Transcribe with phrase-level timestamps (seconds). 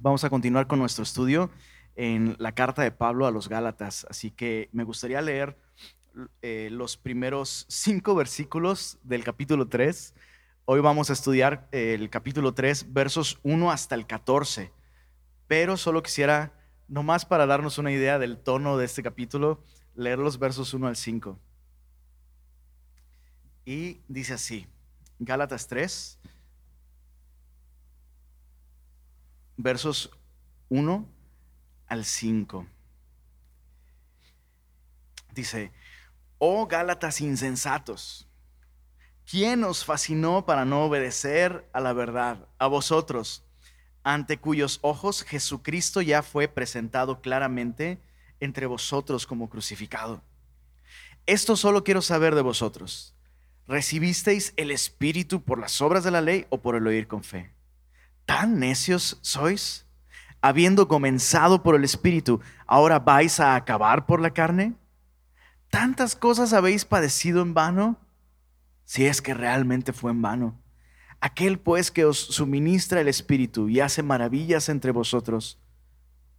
[0.00, 1.50] Vamos a continuar con nuestro estudio
[1.96, 5.58] en la carta de Pablo a los Gálatas, así que me gustaría leer
[6.40, 10.14] eh, los primeros cinco versículos del capítulo 3.
[10.66, 14.70] Hoy vamos a estudiar el capítulo 3, versos 1 hasta el 14,
[15.48, 16.52] pero solo quisiera,
[16.86, 19.64] nomás para darnos una idea del tono de este capítulo,
[19.96, 21.40] leer los versos 1 al 5.
[23.64, 24.68] Y dice así,
[25.18, 26.20] Gálatas 3,
[29.58, 30.10] versos
[30.70, 31.06] 1
[31.88, 32.66] al 5.
[35.34, 35.72] Dice,
[36.38, 38.28] oh Gálatas insensatos,
[39.28, 42.48] ¿quién os fascinó para no obedecer a la verdad?
[42.58, 43.44] A vosotros,
[44.04, 48.00] ante cuyos ojos Jesucristo ya fue presentado claramente
[48.40, 50.22] entre vosotros como crucificado.
[51.26, 53.14] Esto solo quiero saber de vosotros.
[53.66, 57.57] ¿Recibisteis el Espíritu por las obras de la ley o por el oír con fe?
[58.28, 59.86] ¿Tan necios sois?
[60.42, 64.74] Habiendo comenzado por el Espíritu, ¿ahora vais a acabar por la carne?
[65.70, 67.96] ¿Tantas cosas habéis padecido en vano?
[68.84, 70.60] Si es que realmente fue en vano.
[71.22, 75.58] Aquel pues que os suministra el Espíritu y hace maravillas entre vosotros,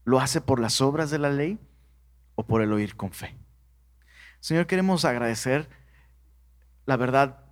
[0.06, 1.58] ¿lo hace por las obras de la ley
[2.36, 3.36] o por el oír con fe?
[4.42, 5.68] Señor, queremos agradecer
[6.86, 7.46] la verdad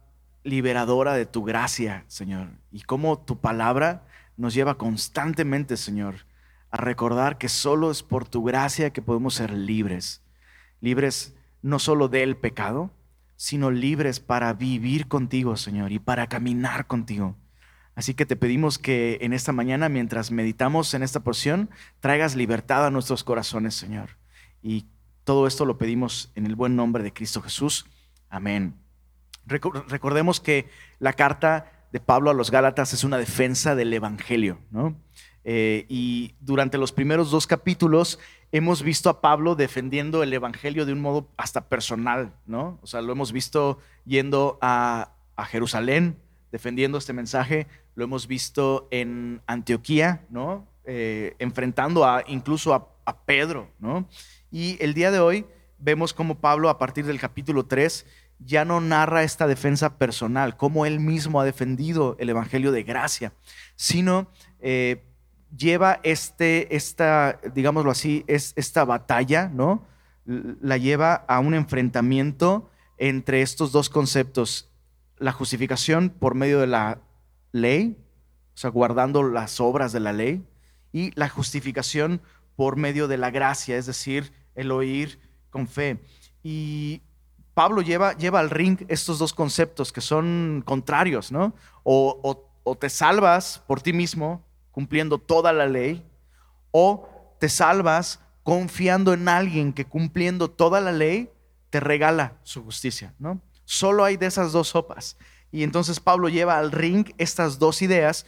[0.43, 4.06] liberadora de tu gracia, Señor, y cómo tu palabra
[4.37, 6.25] nos lleva constantemente, Señor,
[6.69, 10.21] a recordar que solo es por tu gracia que podemos ser libres,
[10.79, 12.91] libres no solo del pecado,
[13.35, 17.35] sino libres para vivir contigo, Señor, y para caminar contigo.
[17.95, 22.85] Así que te pedimos que en esta mañana, mientras meditamos en esta porción, traigas libertad
[22.85, 24.17] a nuestros corazones, Señor.
[24.61, 24.85] Y
[25.23, 27.87] todo esto lo pedimos en el buen nombre de Cristo Jesús.
[28.29, 28.75] Amén.
[29.45, 34.95] Recordemos que la carta Pablo a los Gálatas es una defensa del Evangelio, ¿no?
[35.43, 38.19] Eh, y durante los primeros dos capítulos
[38.51, 42.79] hemos visto a Pablo defendiendo el Evangelio de un modo hasta personal, ¿no?
[42.81, 45.13] O sea, lo hemos visto yendo a,
[45.49, 46.17] Jerusalén
[46.51, 50.67] defendiendo este mensaje, lo hemos visto en Antioquía, ¿no?
[50.83, 54.09] Eh, enfrentando incluso a, a Pedro, ¿no?
[54.51, 55.45] Y el día de hoy
[55.79, 58.05] vemos como Pablo a partir del capítulo 3
[58.39, 63.33] ya no narra esta defensa personal, como él mismo ha defendido el Evangelio de gracia,
[63.75, 64.27] sino
[64.59, 65.03] eh,
[65.55, 69.85] lleva este, esta, digámoslo así, es esta batalla, ¿no?
[70.25, 74.69] La lleva a un enfrentamiento entre estos dos conceptos,
[75.17, 76.99] la justificación por medio de la
[77.51, 77.97] ley,
[78.53, 80.45] o sea, guardando las obras de la ley,
[80.91, 82.21] y la justificación
[82.55, 85.99] por medio de la gracia, es decir, el oír con fe.
[86.43, 87.03] Y
[87.57, 91.55] Pablo lleva, lleva al ring estos dos conceptos que son contrarios, ¿no?
[91.81, 92.45] O,
[92.79, 96.05] te salvas por ti mismo cumpliendo toda la ley,
[96.69, 97.09] o
[97.39, 101.31] te salvas confiando en alguien que cumpliendo toda la ley
[101.71, 103.41] te regala su justicia, ¿no?
[103.65, 105.17] Solo hay de esas dos sopas.
[105.51, 108.27] Y entonces Pablo lleva al ring estas dos ideas.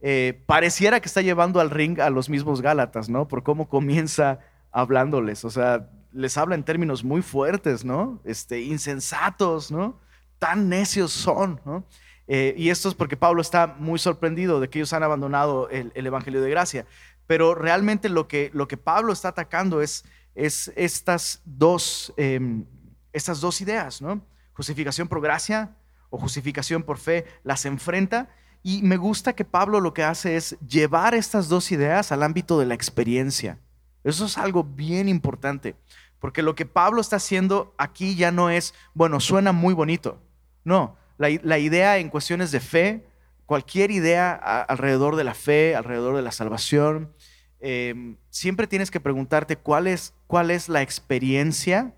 [0.00, 3.28] Eh, pareciera que está llevando al ring a los mismos Gálatas, ¿no?
[3.28, 4.38] Por cómo comienza
[4.72, 5.44] hablándoles.
[5.44, 8.20] O sea, les habla en términos muy fuertes, ¿no?
[8.24, 9.98] Este, insensatos, ¿no?
[10.38, 11.84] Tan necios son, ¿no?
[12.32, 15.92] Eh, y esto es porque Pablo está muy sorprendido de que ellos han abandonado el,
[15.94, 16.86] Evangelio de Gracia.
[17.26, 20.04] Pero realmente lo que, lo que Pablo está atacando es,
[20.34, 22.64] es estas, dos, em,
[23.12, 24.24] estas dos ideas, ¿no?
[24.52, 25.74] Justificación por gracia
[26.08, 28.28] o justificación por fe, las enfrenta.
[28.62, 32.58] Y me gusta que Pablo lo que hace es llevar estas dos ideas al ámbito
[32.58, 33.58] de la experiencia.
[34.04, 35.74] Eso es algo bien importante,
[36.20, 40.20] porque lo que Pablo está haciendo aquí ya no es, bueno, suena muy bonito.
[40.62, 43.06] No, la, idea en cuestiones de fe,
[43.46, 47.12] cualquier idea alrededor de la fe, alrededor de la salvación,
[47.60, 51.94] em, siempre tienes que preguntarte cuál es, cuál es la experiencia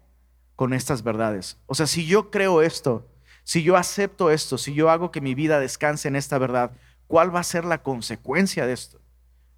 [0.56, 1.58] con estas verdades.
[1.66, 3.08] O sea, si yo creo esto,
[3.44, 6.72] si yo acepto esto, si yo hago que mi vida descanse en esta verdad,
[7.08, 9.00] ¿cuál va a ser la consecuencia de esto?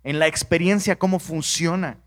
[0.03, 1.99] En la experiencia, ¿cómo funciona?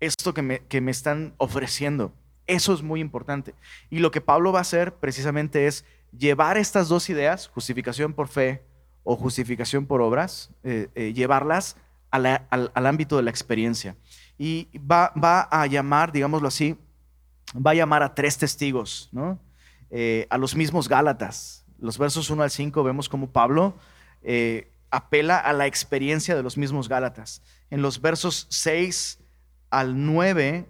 [0.00, 2.12] Esto que me, que me están ofreciendo.
[2.46, 3.54] Eso es muy importante.
[3.90, 5.84] Y lo que Pablo va a hacer precisamente es
[6.16, 8.62] llevar estas dos ideas, justificación por fe
[9.04, 11.76] o justificación por obras, eh, eh, llevarlas
[12.10, 12.40] al,
[12.74, 13.96] ámbito de la experiencia.
[14.38, 16.76] Y va, va, a llamar, digámoslo así,
[17.54, 19.38] va a llamar a tres testigos, ¿no?
[19.90, 21.64] Eh, a los mismos Gálatas.
[21.78, 23.76] Los versos 1 al 5 vemos como Pablo
[24.90, 27.42] apela a la experiencia de los mismos Gálatas.
[27.70, 29.20] En los versos 6
[29.76, 30.66] al 9,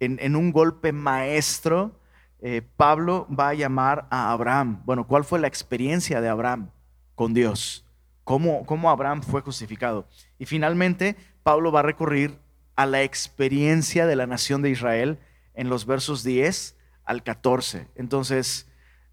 [0.00, 2.00] en, un golpe maestro,
[2.40, 4.82] eh, Pablo va a llamar a Abraham.
[4.84, 6.70] Bueno, ¿cuál fue la experiencia de Abraham
[7.14, 7.86] con Dios?
[8.24, 10.08] ¿Cómo, cómo Abraham fue justificado?
[10.36, 12.40] Y finalmente, Pablo va a recurrir
[12.74, 15.20] a la experiencia de la nación de Israel
[15.54, 17.86] en los versos 10 al 14.
[17.94, 18.68] Entonces,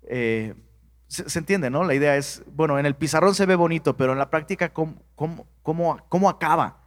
[0.09, 0.55] eh,
[1.07, 1.83] se, entiende, ¿no?
[1.83, 4.95] La idea es, bueno, en el pizarrón se ve bonito, pero en la práctica, ¿cómo,
[5.13, 5.45] cómo,
[6.09, 6.80] cómo, acaba?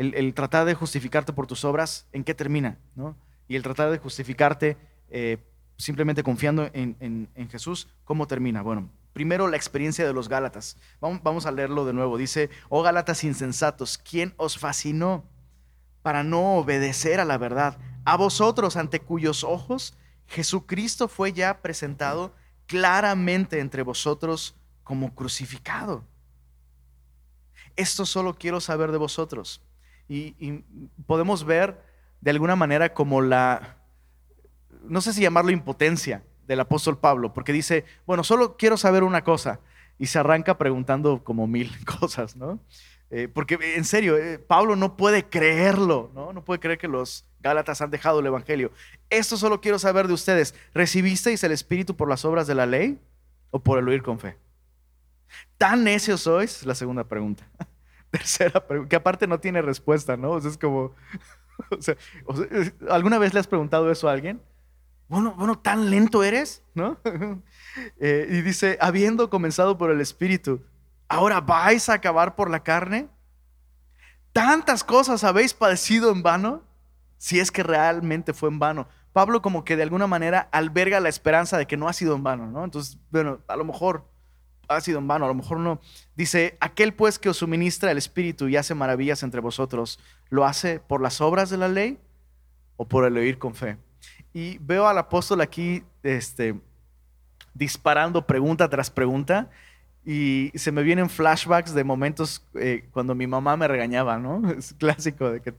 [0.00, 2.78] El, tratar de justificarte por tus obras, ¿en qué termina?
[3.48, 4.78] Y el tratar de justificarte
[5.10, 5.36] eh,
[5.76, 8.62] simplemente confiando en, Jesús, ¿cómo termina?
[8.62, 10.78] Bueno, primero la experiencia de los Gálatas.
[11.02, 12.16] Vamos, vamos a leerlo de nuevo.
[12.16, 15.22] Dice, oh Gálatas insensatos, ¿quién os fascinó
[16.00, 17.76] para no obedecer a la verdad?
[18.06, 19.92] A vosotros ante cuyos ojos
[20.28, 26.04] Jesucristo fue ya presentado claramente entre vosotros como crucificado.
[27.76, 29.60] Esto solo quiero saber de vosotros.
[30.12, 30.64] Y,
[31.06, 31.80] podemos ver
[32.20, 33.76] de alguna manera como la,
[34.82, 39.22] no sé si llamarlo impotencia del apóstol Pablo, porque dice, bueno, solo quiero saber una
[39.22, 39.60] cosa.
[39.98, 42.58] Y se arranca preguntando como mil cosas, ¿no?
[43.10, 46.32] Eh, porque en serio, eh, Pablo no puede creerlo, ¿no?
[46.32, 48.72] No puede creer que los Gálatas han dejado el Evangelio.
[49.10, 50.56] Esto solo quiero saber de ustedes.
[50.74, 52.98] ¿Recibisteis el Espíritu por las obras de la ley
[53.50, 54.36] o por el oír con fe?
[55.56, 56.66] ¿Tan necios sois?
[56.66, 57.48] La segunda pregunta.
[58.12, 60.36] Tercera pregunta, que aparte no tiene respuesta, ¿no?
[60.38, 60.94] Es como,
[62.90, 64.42] ¿alguna vez le has preguntado eso a alguien?
[65.08, 66.62] Bueno, bueno, ¿tan lento eres?
[66.74, 66.98] ¿No?
[68.00, 70.60] Eh, y dice, habiendo comenzado por el Espíritu,
[71.08, 73.08] ¿ahora vais a acabar por la carne?
[74.32, 76.64] ¿Tantas cosas habéis padecido en vano?
[77.16, 78.88] Si es que realmente fue en vano.
[79.12, 82.24] Pablo como que de alguna manera alberga la esperanza de que no ha sido en
[82.24, 82.64] vano, ¿no?
[82.64, 84.09] Entonces, bueno, a lo mejor
[84.76, 85.80] ha sido en vano, a lo mejor no.
[86.16, 90.80] Dice, aquel pues que os suministra el Espíritu y hace maravillas entre vosotros, ¿lo hace
[90.80, 91.98] por las obras de la ley
[92.76, 93.76] o por el oír con fe?
[94.32, 96.54] Y veo al apóstol aquí este,
[97.52, 99.50] disparando pregunta tras pregunta
[100.04, 104.48] y se me vienen flashbacks de momentos eh, cuando mi mamá me regañaba, ¿no?
[104.56, 105.54] Es clásico de que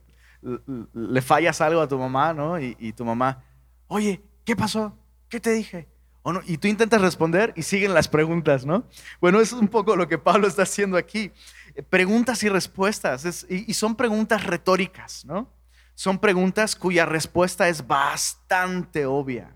[0.93, 2.59] le fallas algo a tu mamá, ¿no?
[2.59, 3.43] Y, tu mamá,
[3.87, 4.97] oye, ¿qué pasó?
[5.29, 5.87] ¿Qué te dije?
[6.23, 6.41] ¿O no?
[6.45, 8.83] Y tú intentas responder y siguen las preguntas, ¿no?
[9.19, 11.31] Bueno, eso es un poco lo que Pablo está haciendo aquí.
[11.75, 15.49] Eh, preguntas y respuestas, y, son preguntas retóricas, ¿no?
[15.95, 19.55] Son preguntas cuya respuesta es bastante obvia.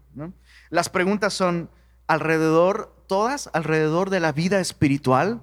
[0.69, 1.69] Las preguntas son
[2.07, 5.41] alrededor, todas alrededor de la vida espiritual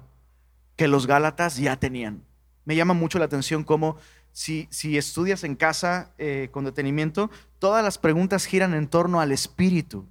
[0.75, 2.23] que los Gálatas ya tenían.
[2.65, 3.97] Me llama mucho la atención cómo
[4.31, 4.67] si,
[4.97, 7.29] estudias en casa eh, con detenimiento,
[7.59, 10.07] todas las preguntas giran en torno al Espíritu,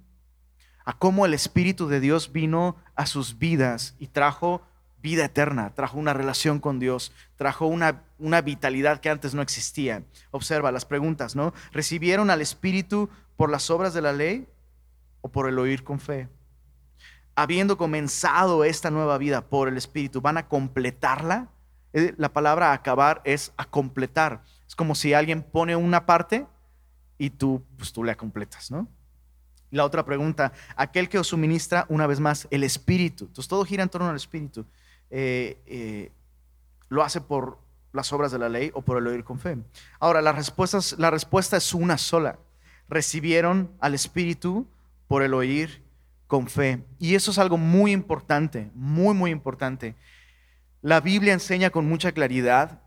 [0.85, 4.61] a cómo el Espíritu de Dios vino a sus vidas y trajo
[5.03, 10.03] vida eterna, trajo una relación con Dios, trajo una, una vitalidad que antes no existía.
[10.31, 11.53] Observa las preguntas, ¿no?
[11.73, 14.47] ¿Recibieron al Espíritu por las obras de la ley
[15.21, 16.29] o por el oír con fe?
[17.35, 21.49] Habiendo comenzado esta nueva vida por el Espíritu, ¿van a completarla?
[21.91, 24.43] Eh, la palabra acabar es a completar.
[24.65, 26.47] Es como si alguien pone una parte
[27.17, 28.87] y tú, pues tú la completas, ¿no?
[29.73, 33.25] La otra pregunta, aquel que os suministra una vez más el Espíritu.
[33.25, 34.65] Entonces todo gira en torno al Espíritu.
[35.09, 36.11] Eh, eh,
[36.89, 37.57] ¿Lo hace por
[37.91, 39.57] las obras de la ley o por el oír con fe?
[39.99, 42.37] Ahora, la respuesta, la respuesta es una sola.
[42.87, 44.67] Recibieron al Espíritu
[45.07, 45.81] por el oír
[46.27, 46.83] con fe.
[46.99, 49.95] Y eso es algo muy importante, muy, muy importante.
[50.83, 52.79] La Biblia enseña con mucha claridad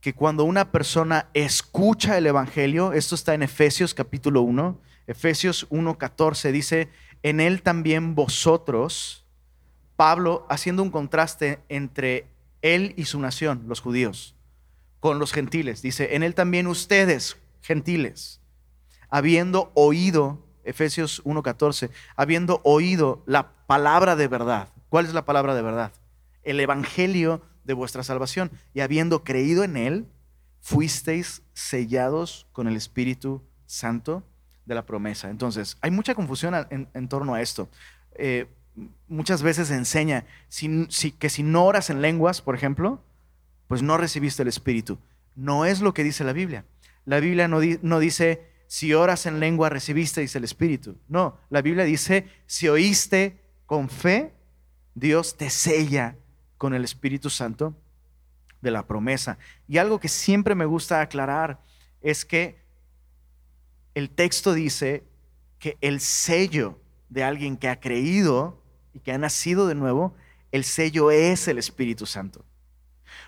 [0.00, 6.52] que cuando una persona escucha el Evangelio, esto está en Efesios capítulo 1, Efesios 1.14
[6.52, 6.88] dice,
[7.22, 9.24] en él también vosotros,
[9.96, 12.26] Pablo haciendo un contraste entre
[12.62, 14.34] él y su nación, los judíos,
[15.00, 18.40] con los gentiles, dice, en él también ustedes, gentiles,
[19.08, 24.68] habiendo oído, Efesios 1.14, habiendo oído la palabra de verdad.
[24.88, 25.92] ¿Cuál es la palabra de verdad?
[26.46, 30.06] el evangelio de vuestra salvación y habiendo creído en él,
[30.60, 34.22] fuisteis sellados con el Espíritu Santo
[34.66, 35.30] de la promesa.
[35.30, 37.68] Entonces, hay mucha confusión en, torno a esto.
[38.14, 38.46] Eh,
[39.08, 40.26] muchas veces enseña
[41.18, 43.02] que si no oras en lenguas, por ejemplo,
[43.68, 44.98] pues no recibiste el Espíritu.
[45.34, 46.64] No es lo que dice la Biblia.
[47.04, 50.98] La Biblia no, no dice, si oras en lengua, recibisteis el Espíritu.
[51.08, 54.34] No, la Biblia dice, si oíste con fe,
[54.94, 56.16] Dios te sella
[56.58, 57.76] con el Espíritu Santo
[58.60, 59.38] de la promesa.
[59.68, 61.60] Y algo que siempre me gusta aclarar
[62.00, 62.65] es que
[63.96, 65.02] el texto dice
[65.58, 68.62] que el sello de alguien que ha creído
[68.92, 70.14] y que ha nacido de nuevo,
[70.52, 72.44] el sello es el Espíritu Santo.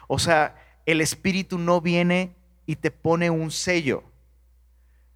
[0.06, 0.54] O sea,
[0.86, 4.04] el Espíritu no viene y te pone un sello,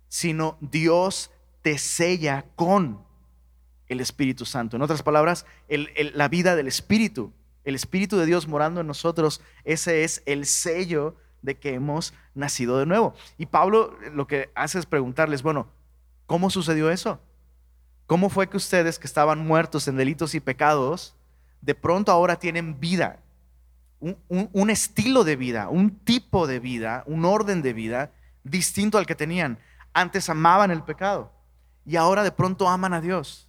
[0.09, 1.31] sino Dios
[1.61, 3.05] te sella con
[3.89, 4.77] el Espíritu Santo.
[4.77, 7.33] En otras palabras, la vida del Espíritu
[7.65, 12.79] el Espíritu de Dios morando en nosotros, ese es el sello de que hemos nacido
[12.79, 13.15] de nuevo.
[13.37, 15.67] Y Pablo lo que hace es preguntarles, bueno,
[16.27, 17.21] ¿cómo sucedió eso?
[18.07, 21.15] ¿Cómo fue que ustedes que estaban muertos en delitos y pecados,
[21.61, 23.19] de pronto ahora tienen vida?
[24.01, 28.11] Un, estilo de vida, un tipo de vida, un orden de vida
[28.43, 29.59] distinto al que tenían.
[29.93, 31.33] Antes amaban el pecado
[31.87, 33.49] y ahora de pronto aman a Dios.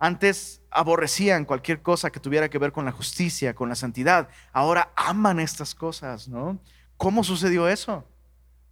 [0.00, 4.28] Antes aborrecían cualquier cosa que tuviera que ver con la justicia, con la santidad.
[4.52, 6.58] Ahora aman estas cosas, ¿no?
[6.98, 8.04] ¿Cómo sucedió eso?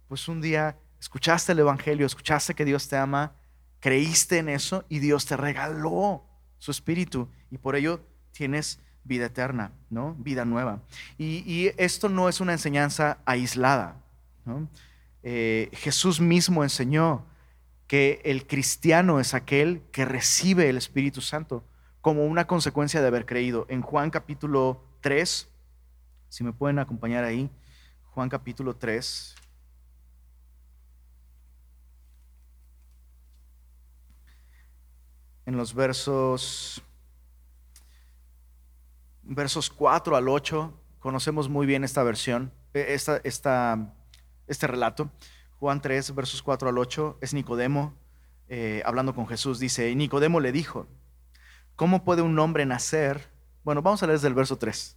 [0.09, 3.31] Pues un día escuchaste el Evangelio, escuchaste que Dios te ama,
[3.79, 6.25] creíste en eso y Dios te regaló
[6.57, 8.01] su espíritu y por ello
[8.33, 10.13] tienes vida eterna, ¿no?
[10.15, 10.81] Vida nueva.
[11.17, 14.03] Y, esto no es una enseñanza aislada,
[15.23, 17.25] eh, Jesús mismo enseñó
[17.87, 21.63] que el cristiano es aquel que recibe el Espíritu Santo
[22.01, 23.65] como una consecuencia de haber creído.
[23.69, 25.47] En Juan capítulo 3,
[26.29, 27.49] si me pueden acompañar ahí,
[28.17, 29.35] Juan capítulo 3.
[35.45, 36.81] En los versos,
[39.21, 43.93] versos 4 al 8, conocemos muy bien esta versión, eh, esta, esta,
[44.47, 45.11] este relato.
[45.59, 47.93] Juan 3, versos 4 al 8, es Nicodemo
[48.49, 49.59] eh, hablando con Jesús.
[49.59, 50.87] Dice, y Nicodemo le dijo,
[51.75, 53.29] ¿cómo puede un hombre nacer?
[53.63, 54.96] Bueno, vamos a leer desde el verso 3.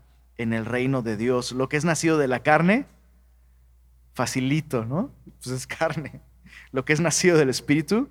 [0.41, 1.51] en el reino de Dios.
[1.51, 2.85] Lo que es nacido de la carne,
[4.13, 5.11] facilito, ¿no?
[5.43, 6.21] Pues es carne.
[6.71, 8.09] Lo que es nacido del espíritu,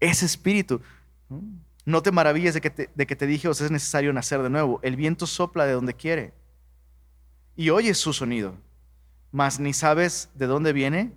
[0.00, 0.80] es espíritu.
[1.84, 4.80] No te maravilles de que te, de que te dije, es necesario nacer de nuevo.
[4.82, 6.32] El viento sopla de donde quiere
[7.56, 8.56] y oyes su sonido,
[9.30, 11.12] mas ni sabes de dónde viene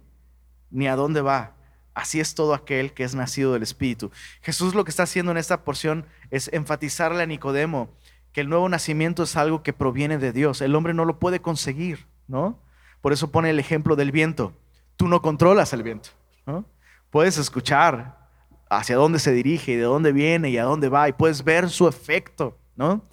[0.72, 1.56] ni a dónde va.
[1.94, 4.12] Así es todo aquel que es nacido del Espíritu.
[4.42, 7.90] Jesús lo que está haciendo en esta porción es enfatizarle a Nicodemo
[8.36, 10.60] que el nuevo nacimiento es algo que proviene de Dios.
[10.60, 12.60] El hombre no lo puede conseguir, ¿no?
[13.00, 14.52] Por eso pone el ejemplo del viento.
[14.98, 16.10] Tú no controlas el viento,
[16.46, 16.66] ¿no?
[17.12, 18.28] Puedes escuchar
[18.70, 21.70] hacia dónde se dirige y de dónde viene y a dónde va y puedes ver
[21.70, 23.06] su efecto, ¿no?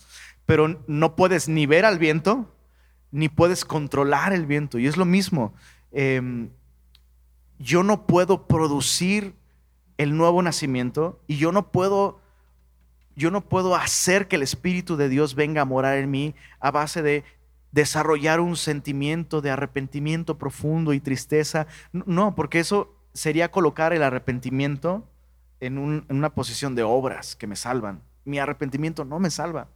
[0.45, 2.53] Pero no puedes ni ver al viento
[3.13, 4.81] ni puedes controlar el viento.
[4.81, 5.55] Y es lo mismo.
[5.93, 6.51] Em,
[7.61, 9.37] yo no puedo producir
[9.99, 12.22] el nuevo nacimiento y yo no puedo
[13.17, 16.71] yo no puedo hacer que el espíritu de Dios venga a morar en mí a
[16.71, 17.25] base de
[17.73, 21.67] desarrollar un sentimiento de arrepentimiento profundo y tristeza.
[21.93, 25.07] No, porque eso sería colocar el arrepentimiento
[25.61, 28.03] en, en una posición de obras que me salvan.
[28.25, 29.69] Mi arrepentimiento no me salva.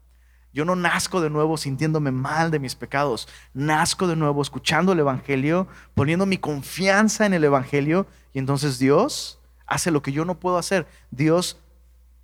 [0.52, 3.28] Yo no nazco de nuevo sintiéndome mal de mis pecados.
[3.52, 9.38] Nazco de nuevo escuchando el Evangelio, poniendo mi confianza en el Evangelio y entonces Dios
[9.66, 10.86] hace lo que yo no puedo hacer.
[11.10, 11.58] Dios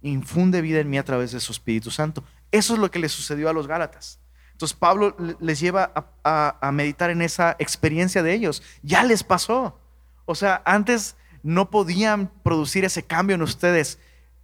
[0.03, 2.25] infunde vida en mí a través de su Espíritu Santo.
[2.51, 4.21] Eso es lo que le sucedió a los Gálatas.
[4.53, 5.93] Entonces Pablo les lleva
[6.23, 8.63] a, meditar en esa experiencia de ellos.
[8.83, 9.81] Ya les pasó.
[10.25, 13.99] O sea, antes no podían producir ese cambio en ustedes.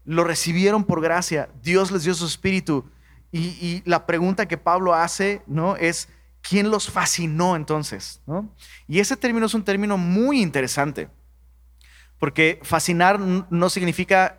[0.04, 1.48] Lo recibieron por gracia.
[1.62, 2.90] Dios les dio su espíritu
[3.30, 5.76] y, la pregunta que Pablo hace, ¿no?
[5.76, 6.08] Es,
[6.40, 8.20] ¿quién los fascinó entonces?
[8.86, 11.10] Y ese término es un término muy interesante,
[12.18, 14.37] porque fascinar no significa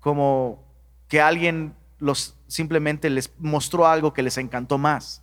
[0.00, 0.64] como
[1.08, 5.22] que alguien los simplemente les mostró algo que les encantó más,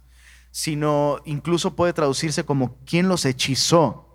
[0.52, 4.06] sino incluso puede traducirse como quién los hechizó.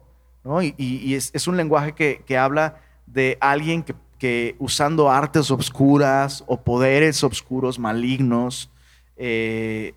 [0.61, 7.23] Y, es, un lenguaje que, habla de alguien que, que, usando artes obscuras o poderes
[7.23, 8.71] obscuros malignos,
[9.16, 9.95] eh,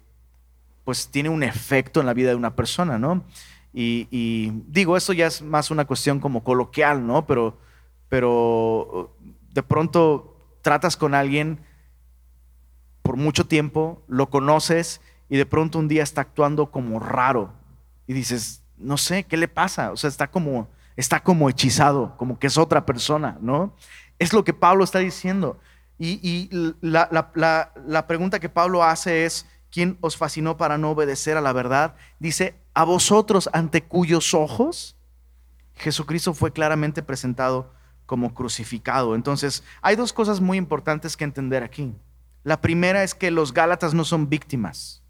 [0.83, 3.23] pues tiene un efecto en la vida de una persona, ¿no?
[3.73, 7.25] Y, digo, eso ya es más una cuestión como coloquial, ¿no?
[7.25, 7.57] Pero,
[8.07, 9.13] pero
[9.51, 10.34] de pronto
[10.65, 11.59] tratas con alguien
[13.03, 17.53] por mucho tiempo, lo conoces y de pronto un día está actuando como raro
[18.07, 19.91] y dices, no sé, ¿qué le pasa?
[19.91, 23.75] O sea, está como, está como hechizado, como que es otra persona, ¿no?
[24.17, 25.59] Es lo que Pablo está diciendo.
[25.99, 26.49] Y,
[26.81, 31.93] la, pregunta que Pablo hace es, ¿quién os fascinó para no obedecer a la verdad?
[32.17, 34.95] Dice, a vosotros ante cuyos ojos
[35.75, 37.71] Jesucristo fue claramente presentado
[38.05, 39.15] como crucificado.
[39.15, 41.93] Entonces, hay dos cosas muy importantes que entender aquí.
[42.43, 45.03] La primera es que los Gálatas no son víctimas.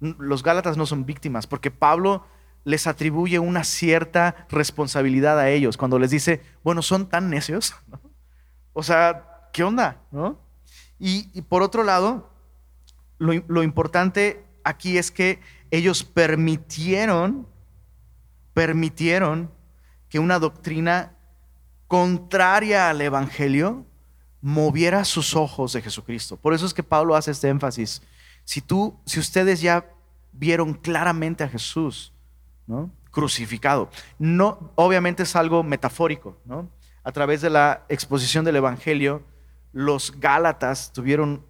[0.00, 2.24] Los Gálatas no son víctimas, porque Pablo
[2.64, 7.74] les atribuye una cierta responsabilidad a ellos, cuando les dice, bueno, son tan necios.
[8.76, 10.00] O sea, ¿qué onda?
[10.10, 10.36] ¿No?
[10.98, 12.28] Y, por otro lado,
[13.18, 15.38] lo, importante aquí es que
[15.70, 17.46] ellos permitieron,
[18.52, 19.52] permitieron
[20.14, 21.10] que una doctrina
[21.88, 23.84] contraria al Evangelio
[24.40, 26.36] moviera sus ojos de Jesucristo.
[26.36, 28.00] Por eso es que Pablo hace este énfasis.
[28.44, 29.90] Si tú, si ustedes ya
[30.32, 32.12] vieron claramente a Jesús,
[32.68, 32.92] ¿no?
[33.10, 36.70] crucificado, no, obviamente es algo metafórico, ¿no?
[37.02, 39.24] A través de la exposición del Evangelio,
[39.72, 41.44] los Gálatas tuvieron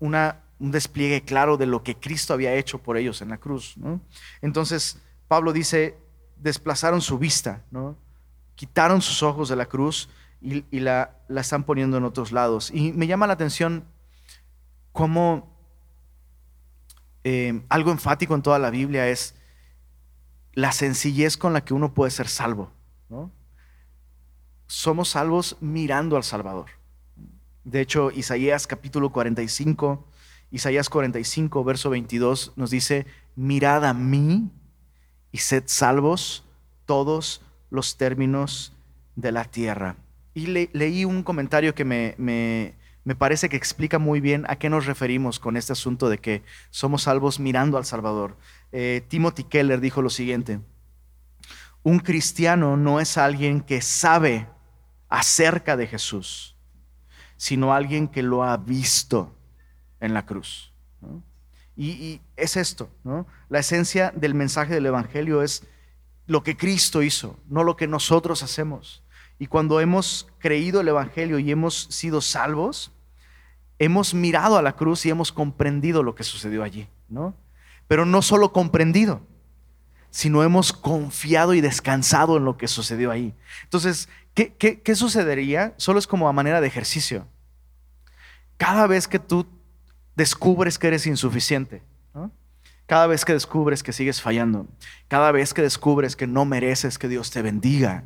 [0.00, 3.74] una, un despliegue claro de lo que Cristo había hecho por ellos en la cruz.
[3.78, 4.02] ¿no?
[4.42, 5.96] Entonces, Pablo dice,
[6.38, 7.96] desplazaron su vista, ¿no?
[8.56, 10.08] quitaron sus ojos de la cruz
[10.40, 12.70] y, la, la, están poniendo en otros lados.
[12.72, 13.84] Y me llama la atención
[14.92, 15.56] cómo
[17.24, 19.34] eh, algo enfático en toda la Biblia es
[20.52, 22.70] la sencillez con la que uno puede ser salvo.
[24.68, 26.70] Somos salvos mirando al Salvador.
[27.64, 30.06] De hecho, Isaías capítulo 45,
[30.50, 34.50] Isaías 45, verso 22 nos dice, mirad a mí
[35.32, 36.44] y sed salvos
[36.84, 38.72] todos los términos
[39.16, 39.96] de la tierra.
[40.34, 44.86] Y leí un comentario que me, me, parece que explica muy bien a qué nos
[44.86, 48.36] referimos con este asunto de que somos salvos mirando al Salvador.
[48.72, 50.60] Eh, Timothy Keller dijo lo siguiente,
[51.82, 54.46] un cristiano no es alguien que sabe
[55.08, 56.56] acerca de Jesús,
[57.36, 59.34] sino alguien que lo ha visto
[60.00, 60.72] en la cruz.
[61.76, 63.26] Y, es esto, ¿no?
[63.48, 65.64] La esencia del mensaje del Evangelio es
[66.26, 69.02] lo que Cristo hizo, no lo que nosotros hacemos.
[69.38, 72.92] Y cuando hemos creído el Evangelio y hemos sido salvos,
[73.78, 77.34] hemos mirado a la cruz y hemos comprendido lo que sucedió allí, ¿no?
[77.86, 79.20] Pero no solo comprendido,
[80.10, 83.34] sino hemos confiado y descansado en lo que sucedió ahí.
[83.64, 85.74] Entonces, ¿qué, qué sucedería?
[85.76, 87.28] Solo es como a manera de ejercicio.
[88.56, 89.46] Cada vez que tú
[90.16, 91.82] descubres que eres insuficiente,
[92.86, 94.66] cada vez que descubres que sigues fallando,
[95.08, 98.04] cada vez que descubres que no mereces que Dios te bendiga,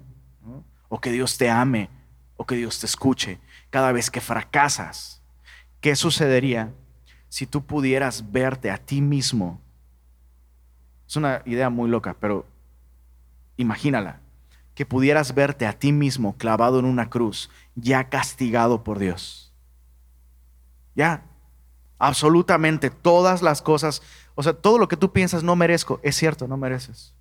[0.88, 1.88] o que Dios te ame,
[2.36, 3.38] o que Dios te escuche,
[3.70, 5.22] cada vez que fracasas,
[5.80, 6.72] ¿qué sucedería
[7.28, 9.60] si tú pudieras verte a ti mismo?
[11.06, 12.46] Es una idea muy loca, pero
[13.56, 14.20] imagínala,
[14.74, 19.52] que pudieras verte a ti mismo clavado en una cruz, ya castigado por Dios.
[20.94, 21.22] Ya,
[21.98, 24.02] absolutamente todas las cosas,
[24.40, 27.12] o sea, todo lo que tú piensas no merezco, es cierto, no mereces.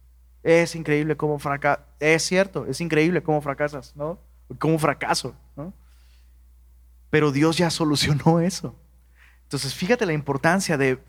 [0.41, 4.17] Es increíble cómo fracasas, es cierto, es increíble cómo fracasas, ¿no?
[4.57, 5.73] Cómo fracaso, ¿no?
[7.09, 8.73] Pero Dios ya solucionó eso.
[9.43, 11.03] Entonces, fíjate la importancia de,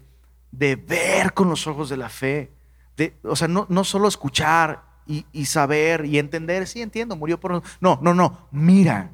[0.51, 2.51] de ver con los ojos de la fe,
[2.97, 7.39] de, o sea, no, no solo escuchar y, y, saber y entender, sí entiendo, murió
[7.39, 7.63] por...
[7.81, 9.13] No, no, no, mira,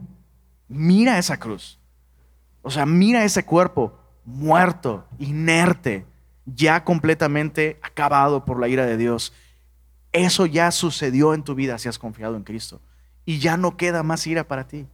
[0.66, 1.78] mira esa cruz.
[2.62, 6.06] O sea, mira ese cuerpo, muerto, inerte,
[6.46, 9.32] ya completamente acabado por la ira de Dios.
[10.12, 12.80] Eso ya sucedió en tu vida si has confiado en Cristo.
[13.24, 14.86] Y ya no queda más ira para ti.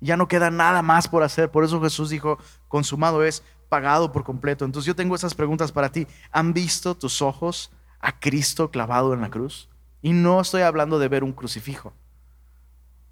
[0.00, 1.50] Ya no queda nada más por hacer.
[1.50, 2.38] Por eso Jesús dijo,
[2.68, 4.64] consumado es, pagado por completo.
[4.64, 6.06] Entonces yo tengo esas preguntas para ti.
[6.32, 9.68] ¿Han visto tus ojos a Cristo clavado en la cruz?
[10.02, 11.92] Y no estoy hablando de ver un crucifijo.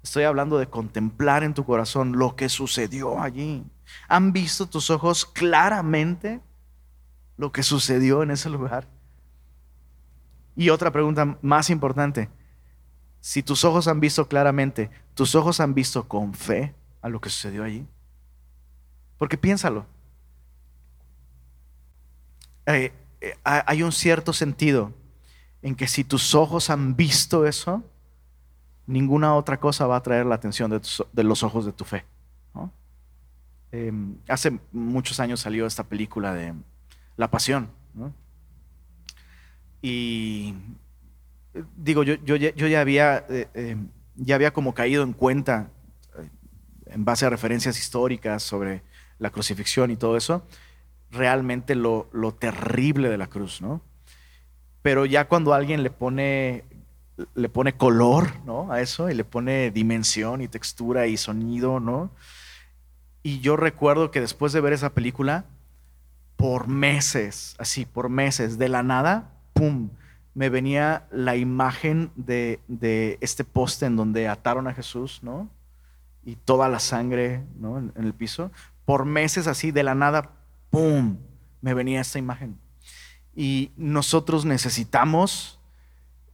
[0.03, 3.63] Estoy hablando de contemplar en tu corazón lo que sucedió allí.
[4.09, 6.41] ¿Han visto tus ojos claramente
[7.37, 8.87] lo que sucedió en ese lugar?
[10.55, 12.29] Y otra pregunta más importante.
[13.21, 17.29] Si tus ojos han visto claramente, tus ojos han visto con fe a lo que
[17.29, 17.85] sucedió allí.
[19.17, 19.85] Porque piénsalo.
[22.65, 24.93] Eh, eh, hay un cierto sentido
[25.61, 27.83] en que si tus ojos han visto eso,
[28.85, 32.05] ninguna otra cosa va a atraer la atención de, los ojos de tu fe.
[33.71, 36.53] Em, hace muchos años salió esta película de
[37.17, 37.69] La Pasión.
[39.81, 40.55] Y
[41.75, 45.69] digo, yo, yo, ya, había, eh, em, ya había como caído en cuenta,
[46.17, 46.29] eh,
[46.85, 48.81] en base a referencias históricas sobre
[49.19, 50.47] la crucifixión y todo eso,
[51.11, 53.81] realmente lo, lo terrible de la cruz, ¿no?
[54.81, 56.63] Pero ya cuando alguien le pone
[57.35, 58.71] le pone color, ¿no?
[58.71, 62.11] A eso y le pone dimensión y textura y sonido, ¿no?
[63.21, 65.45] Y yo recuerdo que después de ver esa película,
[66.35, 69.89] por meses, así, por meses, de la nada, ¡pum!
[70.33, 72.59] Me venía la imagen de,
[73.21, 75.49] este poste en donde ataron a Jesús, ¿no?
[76.23, 77.77] Y toda la sangre, ¿no?
[77.77, 78.51] En, en el piso.
[78.85, 80.31] Por meses así, de la nada,
[80.69, 81.17] ¡pum!
[81.61, 82.57] Me venía esta imagen.
[83.35, 85.59] Y nosotros necesitamos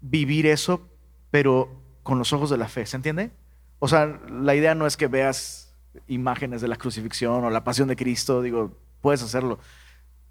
[0.02, 0.88] vivir eso,
[1.32, 3.32] pero con los ojos de la fe, ¿se entiende?
[3.80, 5.74] O sea, la idea no es que veas
[6.08, 9.60] imágenes de la crucifixión o la pasión de Cristo, digo, puedes hacerlo,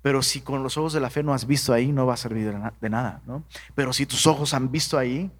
[0.03, 2.19] pero si con los ojos de la fe no has visto ahí, no va a
[2.19, 3.45] servir de, nada, ¿no?
[3.75, 5.31] Pero si tus ojos han visto ahí,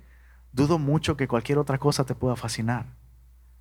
[0.53, 2.87] dudo mucho que cualquier otra cosa te pueda fascinar.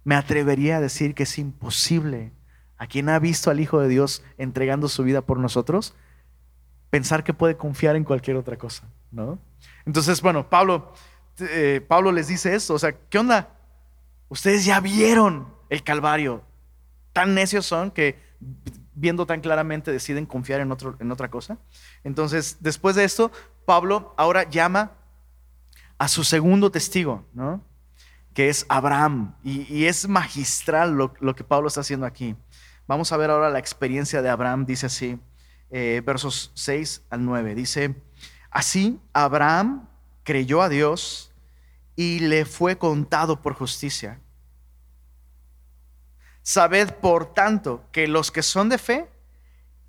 [0.03, 2.31] Me atrevería a decir que es imposible
[2.77, 5.95] a quien ha visto al Hijo de Dios entregando su vida por nosotros,
[6.89, 9.39] pensar que puede confiar en cualquier otra cosa, ¿no?
[9.85, 10.93] Entonces, bueno, Pablo,
[11.39, 13.49] eh, Pablo les dice esto, o sea, ¿qué onda?
[14.29, 16.43] Ustedes ya vieron el Calvario,
[17.13, 18.19] tan necios son que
[18.97, 21.57] viendo tan claramente deciden confiar en, otro, en otra cosa.
[22.03, 23.31] Entonces, después de esto,
[23.65, 24.93] Pablo ahora llama
[25.99, 27.63] a su segundo testigo, ¿no?
[28.33, 32.35] que es Abraham, y, es magistral lo, lo, que Pablo está haciendo aquí.
[32.87, 35.19] Vamos a ver ahora la experiencia de Abraham, dice así,
[35.71, 37.95] eh, versos 6 al 9, dice,
[38.51, 39.87] así Abraham
[40.23, 41.33] creyó a Dios
[41.95, 44.21] y le fue contado por justicia.
[46.47, 49.09] Sabed, por tanto, que los que son de fe,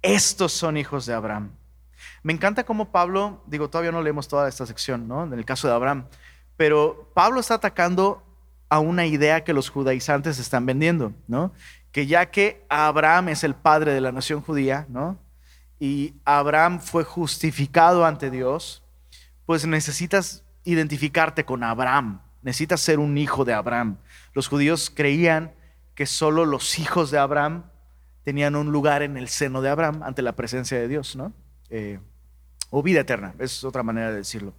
[0.03, 1.53] estos son hijos de Abraham.
[2.25, 5.23] Me encanta cómo Pablo, digo, todavía no leemos toda esta sección, ¿no?
[5.23, 6.07] En el caso de Abraham,
[6.57, 8.25] pero Pablo está atacando
[8.69, 11.53] a una idea que los judaizantes están vendiendo, ¿no?
[11.93, 15.17] Que ya que Abraham es el padre de la nación judía, ¿no?
[15.79, 18.83] Y Abraham fue justificado ante Dios,
[19.47, 23.99] pues necesitas identificarte con Abraham, necesitas ser un hijo de Abraham.
[24.35, 25.53] Los judíos creían
[25.99, 27.65] que solo los hijos de Abraham
[28.23, 31.33] tenían un lugar en el seno de Abraham ante la presencia de Dios, ¿no?
[31.71, 31.99] Eh,
[32.71, 34.55] o vida eterna, es otra manera de decirlo.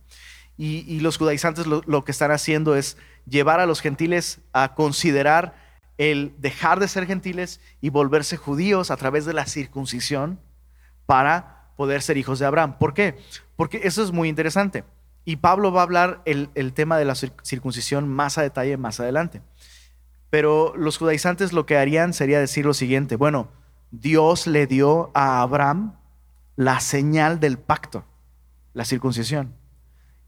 [0.58, 5.56] Y, los judaizantes lo, que están haciendo es llevar a los gentiles a considerar
[5.98, 10.42] el dejar de ser gentiles y volverse judíos a través de la circuncisión
[11.06, 12.78] para poder ser hijos de Abraham.
[12.80, 13.18] ¿Por qué?
[13.56, 14.84] Porque eso es muy interesante.
[15.24, 19.00] Y Pablo va a hablar el, el tema de la circuncisión más a detalle más
[19.00, 19.42] adelante.
[20.30, 23.50] Pero los judaizantes lo que harían sería decir lo siguiente, bueno,
[23.92, 25.96] Dios le dio a Abraham
[26.56, 28.06] la señal del pacto,
[28.74, 29.56] la circuncisión.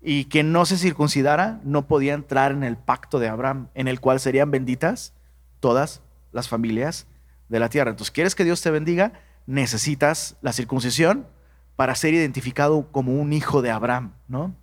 [0.01, 3.99] Y quien no se circuncidara no podía entrar en el pacto de Abraham, en el
[3.99, 5.13] cual serían benditas
[5.59, 7.05] todas las familias
[7.49, 7.91] de la tierra.
[7.91, 9.13] Entonces, ¿quieres que Dios te bendiga?
[9.45, 11.27] Necesitas la circuncisión
[11.75, 14.55] para ser identificado como un hijo de Abraham, ¿no?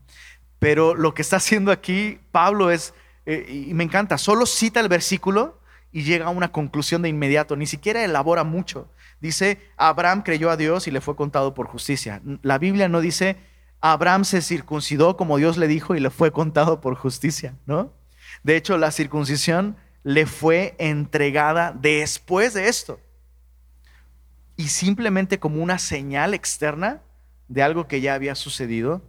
[0.58, 2.94] Pero lo que está haciendo aquí Pablo es
[3.30, 5.60] eh, y me encanta, solo cita el versículo
[5.92, 8.90] y llega a una conclusión de inmediato, ni siquiera elabora mucho.
[9.20, 12.22] Dice, Abraham creyó a Dios y le fue contado por justicia.
[12.40, 13.36] La Biblia no dice,
[13.82, 17.92] Abraham se circuncidó como Dios le dijo y le fue contado por justicia, ¿no?
[18.44, 22.98] De hecho, la circuncisión le fue entregada después de esto.
[24.56, 27.02] Y simplemente como una señal externa
[27.48, 29.02] de algo que ya había sucedido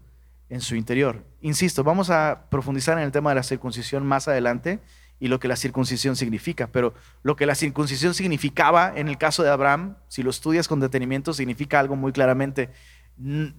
[0.49, 1.23] en su interior.
[1.41, 4.79] Insisto, vamos a profundizar en el tema de la circuncisión más adelante
[5.19, 9.43] y lo que la circuncisión significa, pero lo que la circuncisión significaba en el caso
[9.43, 12.69] de Abraham, si lo estudias con detenimiento, significa algo muy claramente.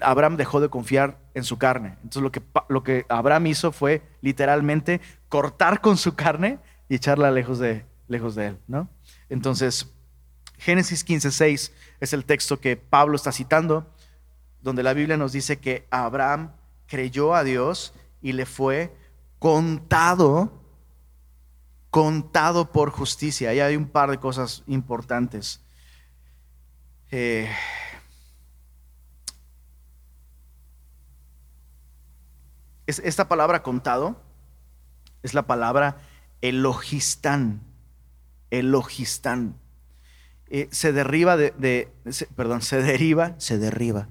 [0.00, 1.96] Abraham dejó de confiar en su carne.
[2.02, 7.30] Entonces lo que, lo que Abraham hizo fue literalmente cortar con su carne y echarla
[7.30, 8.58] lejos de, lejos de él.
[8.66, 8.88] ¿no?
[9.28, 9.92] Entonces,
[10.58, 13.94] Génesis 15.6 es el texto que Pablo está citando,
[14.62, 16.52] donde la Biblia nos dice que Abraham
[16.90, 18.94] creyó a Dios y le fue
[19.38, 20.52] contado,
[21.88, 23.50] contado por justicia.
[23.50, 25.62] Ahí hay un par de cosas importantes.
[27.12, 27.48] Eh,
[32.86, 34.20] esta palabra contado
[35.22, 35.98] es la palabra
[36.40, 37.62] elogistán.
[38.50, 39.54] Elogistán.
[40.48, 41.88] Eh, se deriva de,
[42.34, 44.08] perdón, se deriva, se derriba,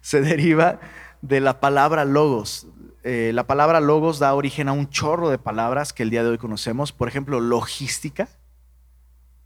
[0.00, 0.80] se deriva
[1.24, 2.66] de la palabra logos.
[3.02, 6.28] Eh, la palabra logos da origen a un chorro de palabras que el día de
[6.28, 6.92] hoy conocemos.
[6.92, 8.28] Por ejemplo, logística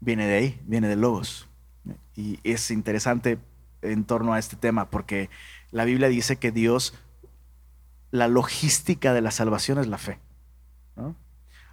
[0.00, 1.48] viene de ahí, viene de logos.
[2.16, 3.38] Y es interesante
[3.80, 5.30] en torno a este tema porque
[5.70, 6.94] la Biblia dice que Dios,
[8.10, 10.18] la logística de la salvación es la fe.
[10.96, 11.14] O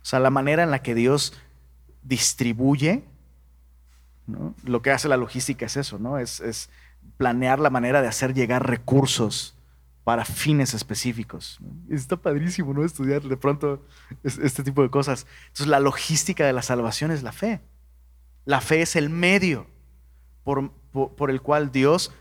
[0.04, 1.34] sea, la manera en la que Dios
[2.04, 3.04] distribuye,
[4.64, 6.20] lo que hace la logística es eso, ¿no?
[6.20, 6.70] Es, es
[7.18, 9.55] planear la manera de hacer llegar recursos
[10.06, 11.60] para fines específicos.
[11.90, 12.86] Está padrísimo, ¿no?
[12.86, 13.84] Estudiar de pronto
[14.24, 15.26] este tipo de cosas.
[15.48, 17.60] Entonces, la logística de la salvación es la fe.
[18.46, 19.66] La fe es el medio
[20.44, 22.12] por, por, el cual Dios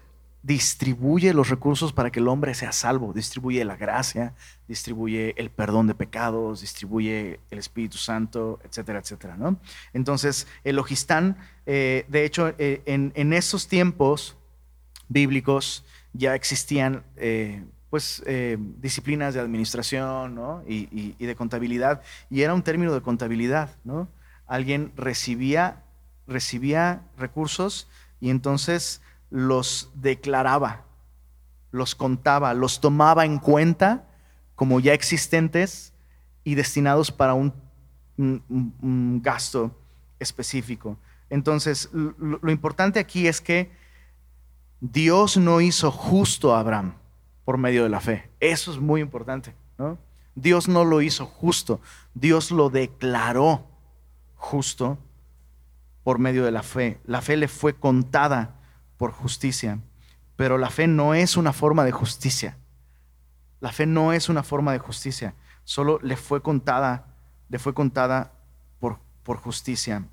[0.43, 4.35] distribuye los recursos para que el hombre sea salvo, distribuye la gracia,
[4.67, 9.37] distribuye el perdón de pecados, distribuye el Espíritu Santo, etcétera, etcétera.
[9.37, 9.61] ¿no?
[9.93, 14.39] Entonces, el logistán, eh, de hecho, eh, en, en, esos tiempos
[15.09, 17.63] bíblicos ya existían eh,
[17.95, 22.03] pues, eh, disciplinas de administración y, de contabilidad.
[22.29, 24.09] Y era un término de contabilidad, ¿no?
[24.49, 25.85] Alguien recibía,
[26.27, 27.87] recibía recursos
[28.19, 30.83] y entonces los declaraba,
[31.71, 34.09] los contaba, los tomaba en cuenta
[34.57, 35.93] como ya existentes
[36.43, 37.55] y destinados para un,
[39.23, 39.71] gasto
[40.19, 40.99] específico.
[41.31, 43.71] Entonces, lo, importante aquí es que
[44.81, 46.95] Dios no hizo justo a Abraham
[47.45, 48.31] por medio de la fe.
[48.41, 49.55] Eso es muy importante.
[50.35, 51.81] Dios no lo hizo justo,
[52.15, 53.69] Dios lo declaró
[54.35, 54.99] justo
[56.03, 57.01] por medio de la fe.
[57.05, 58.57] La fe le fue contada
[58.97, 59.81] por justicia,
[60.37, 62.59] pero la fe no es una forma de justicia.
[63.61, 67.17] La fe no es una forma de justicia, solo le fue contada,
[67.49, 68.33] le fue contada
[68.79, 70.05] por, por justicia.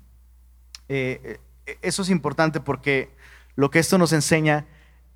[0.88, 3.14] Eh, eh, eso es importante porque
[3.54, 4.66] lo que esto nos enseña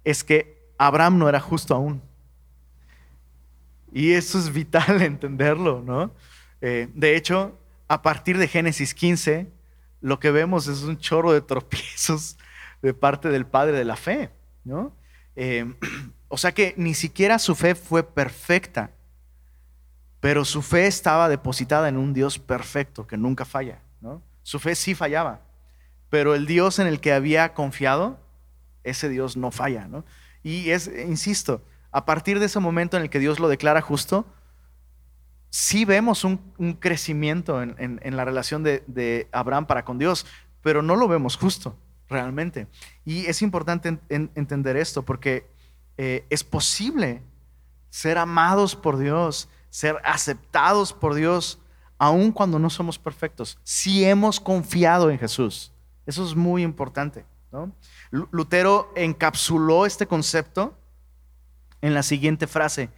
[0.05, 2.03] es que Abraham no era justo aún.
[3.93, 6.13] Y eso es vital entenderlo, ¿no?
[6.61, 9.49] Eh, de hecho, a partir de Génesis 15,
[10.01, 12.37] lo que vemos es un chorro de tropiezos
[12.83, 14.31] de parte del padre de la fe,
[14.65, 14.95] ¿no?
[16.29, 18.91] O sea que ni siquiera su fe fue perfecta,
[20.21, 23.81] pero su fe estaba depositada en un Dios perfecto que nunca falla.
[24.01, 24.23] ¿no?
[24.43, 25.41] Su fe sí fallaba,
[26.11, 28.19] pero el Dios en el que había confiado,
[28.83, 29.87] ese Dios no falla.
[29.87, 30.05] ¿no?
[30.43, 34.27] Y es, insisto, a partir de ese momento en el que Dios lo declara justo,
[35.51, 36.39] sí vemos un,
[36.81, 40.27] crecimiento en, la relación de, Abraham para con Dios,
[40.63, 41.77] pero no lo vemos justo
[42.09, 42.67] realmente.
[43.05, 45.49] Y es importante entender esto porque
[45.97, 47.23] eh, es posible
[47.91, 51.59] ser amados por Dios, ser aceptados por Dios,
[51.99, 55.73] aun cuando no somos perfectos, si hemos confiado en Jesús.
[56.05, 57.25] Eso es muy importante.
[58.11, 60.79] Lutero encapsuló este concepto
[61.81, 62.91] en la siguiente frase,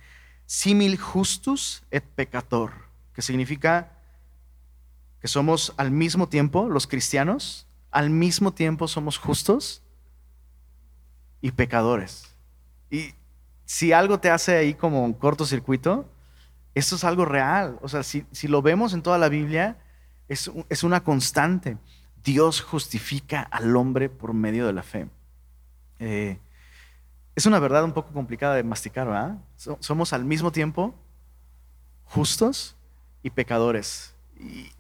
[0.47, 2.73] simil justus et peccator,
[3.13, 3.93] que significa
[5.21, 9.83] que somos al mismo tiempo, los cristianos, al mismo tiempo somos justos
[11.41, 12.35] y pecadores.
[12.91, 13.15] Y
[13.65, 16.09] si algo te hace ahí como un cortocircuito,
[16.75, 17.79] esto es algo real.
[17.83, 19.77] O sea, si, lo vemos en toda la Biblia,
[20.29, 21.77] es, es, una constante.
[22.23, 25.09] Dios justifica al hombre por medio de la fe.
[25.99, 26.39] Eh,
[27.39, 29.39] es una verdad un poco complicada de masticar, ¿verdad?
[29.79, 30.93] somos al mismo tiempo
[32.05, 32.75] justos
[33.23, 34.13] y pecadores.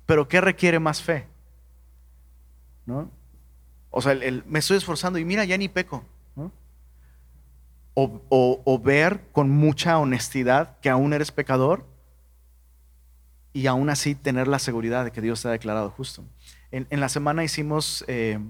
[0.07, 1.29] pero ¿qué requiere más fe?
[2.85, 3.09] ¿No?
[3.91, 6.05] O sea, me estoy esforzando y mira, ya ni peco
[7.95, 11.85] o, ver con mucha honestidad que aún eres pecador
[13.53, 16.25] y aún así tener la seguridad de que Dios te ha declarado justo.
[16.73, 18.41] En, la semana hicimos, eh,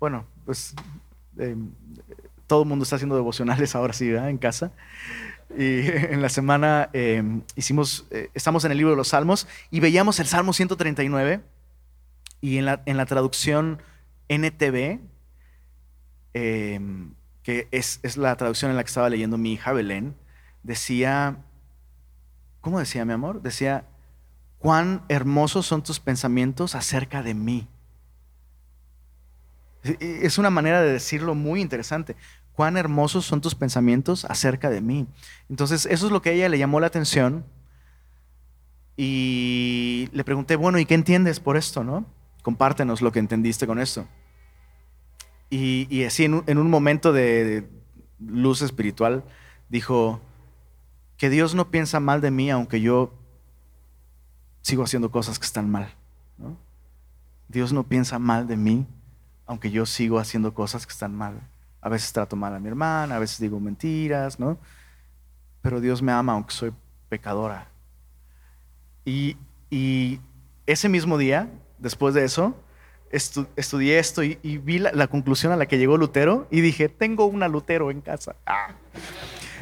[0.00, 0.74] bueno, pues
[1.38, 1.56] eh,
[2.48, 4.30] todo el mundo está haciendo devocionales ahora sí, ¿verdad?
[4.30, 4.72] En casa.
[5.56, 7.22] Y en la semana eh,
[7.54, 11.40] hicimos, estamos en el libro de los Salmos y veíamos el Salmo 139
[12.40, 13.80] y en la, en la traducción
[14.28, 14.98] NTV,
[17.48, 20.14] que es, la traducción en la que estaba leyendo mi hija Belén,
[20.62, 21.38] decía,
[22.60, 23.40] ¿cómo decía mi amor?
[23.40, 23.86] Decía,
[24.58, 27.66] cuán hermosos son tus pensamientos acerca de mí.
[29.82, 32.16] Es una manera de decirlo muy interesante.
[32.58, 35.06] Cuán hermosos son tus pensamientos acerca de mí.
[35.48, 37.44] Entonces, eso es lo que a ella le llamó la atención.
[38.96, 42.04] Y le pregunté, bueno, ¿y qué entiendes por esto, no?
[42.42, 44.08] Compártenos lo que entendiste con esto.
[45.50, 47.68] Y, así en un, momento de,
[48.18, 49.22] luz espiritual
[49.68, 50.20] dijo,
[51.16, 53.14] que Dios no piensa mal de mí aunque yo
[54.62, 55.94] sigo haciendo cosas que están mal.
[57.46, 58.84] Dios no piensa mal de mí
[59.46, 61.40] aunque yo sigo haciendo cosas que están mal.
[61.88, 64.58] A veces trato mal a mi hermana, a veces digo mentiras, ¿no?
[65.62, 66.70] Pero Dios me ama aunque soy
[67.08, 67.66] pecadora.
[69.06, 69.38] Y,
[69.70, 70.20] y
[70.66, 71.48] ese mismo día,
[71.78, 72.54] después de eso,
[73.10, 77.48] estudié esto y, vi la, conclusión a la que llegó Lutero y dije, tengo una
[77.48, 78.36] Lutero en casa.
[78.44, 78.72] Ah.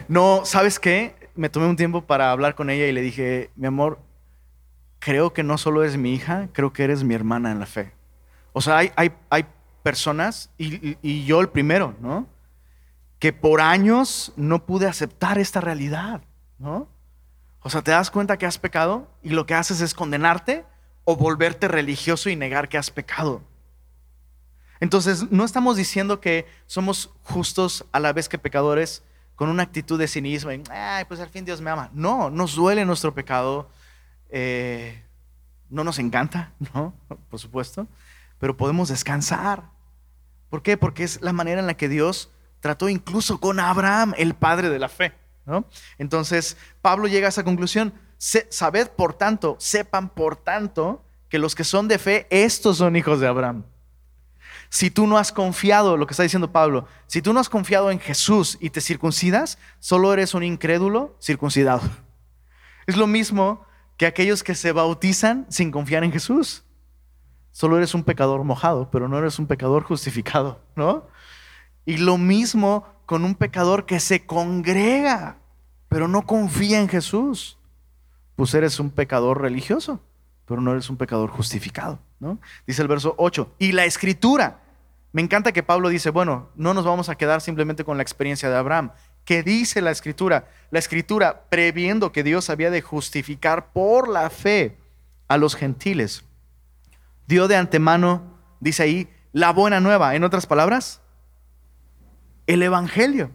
[0.08, 1.14] No, ¿sabes qué?
[1.36, 4.00] Me tomé un tiempo para hablar con ella y le dije, mi amor,
[4.98, 7.92] creo que no solo eres mi hija, creo que eres mi hermana en la fe.
[8.52, 9.46] O sea, hay, hay, hay
[9.86, 12.26] personas, y, yo el primero, ¿no?
[13.20, 16.22] Que por años no pude aceptar esta realidad,
[16.58, 16.88] ¿no?
[17.60, 20.64] O sea, te das cuenta que has pecado y lo que haces es condenarte
[21.04, 23.42] o volverte religioso y negar que has pecado.
[24.80, 29.04] Entonces, no estamos diciendo que somos justos a la vez que pecadores
[29.36, 31.90] con una actitud de cinismo y, Ay, pues al fin Dios me ama.
[31.92, 33.70] No, nos duele nuestro pecado,
[34.30, 35.04] eh,
[35.70, 36.92] no nos encanta, ¿no?
[37.30, 37.86] Por supuesto,
[38.40, 39.75] pero podemos descansar.
[40.50, 40.76] ¿Por qué?
[40.76, 42.30] Porque es la manera en la que Dios
[42.60, 45.12] trató incluso con Abraham, el padre de la fe,
[45.98, 47.94] Entonces, Pablo llega a esa conclusión.
[48.18, 53.20] sabed, por tanto, sepan, por tanto, que los que son de fe, estos son hijos
[53.20, 53.64] de Abraham.
[54.68, 57.90] Si tú no has confiado, lo que está diciendo Pablo, si tú no has confiado
[57.90, 61.82] en Jesús y te circuncidas, solo eres un incrédulo circuncidado.
[62.86, 63.64] Es lo mismo
[63.96, 66.64] que aquellos que se bautizan sin confiar en Jesús.
[67.56, 71.06] Solo eres un pecador mojado, pero no eres un pecador justificado, ¿no?
[71.86, 75.38] Y lo mismo con un pecador que se congrega,
[75.88, 77.56] pero no confía en Jesús.
[78.34, 80.02] Pues eres un pecador religioso,
[80.44, 82.38] pero no eres un pecador justificado, ¿no?
[82.66, 84.60] Dice el verso 8, y la escritura.
[85.12, 88.50] Me encanta que Pablo dice, bueno, no nos vamos a quedar simplemente con la experiencia
[88.50, 88.90] de Abraham.
[89.24, 90.50] ¿Qué dice la escritura?
[90.70, 94.76] La escritura, previendo que Dios había de justificar por la fe
[95.26, 96.22] a los gentiles,
[97.26, 100.14] dio de antemano, dice ahí, la buena nueva.
[100.14, 101.02] En otras palabras,
[102.46, 103.30] el Evangelio.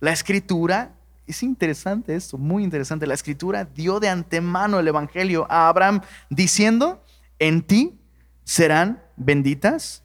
[0.00, 0.94] La escritura,
[1.26, 3.06] es interesante esto, muy interesante.
[3.06, 7.02] La escritura dio de antemano el Evangelio a Abraham diciendo,
[7.38, 7.98] en ti
[8.44, 10.02] serán benditas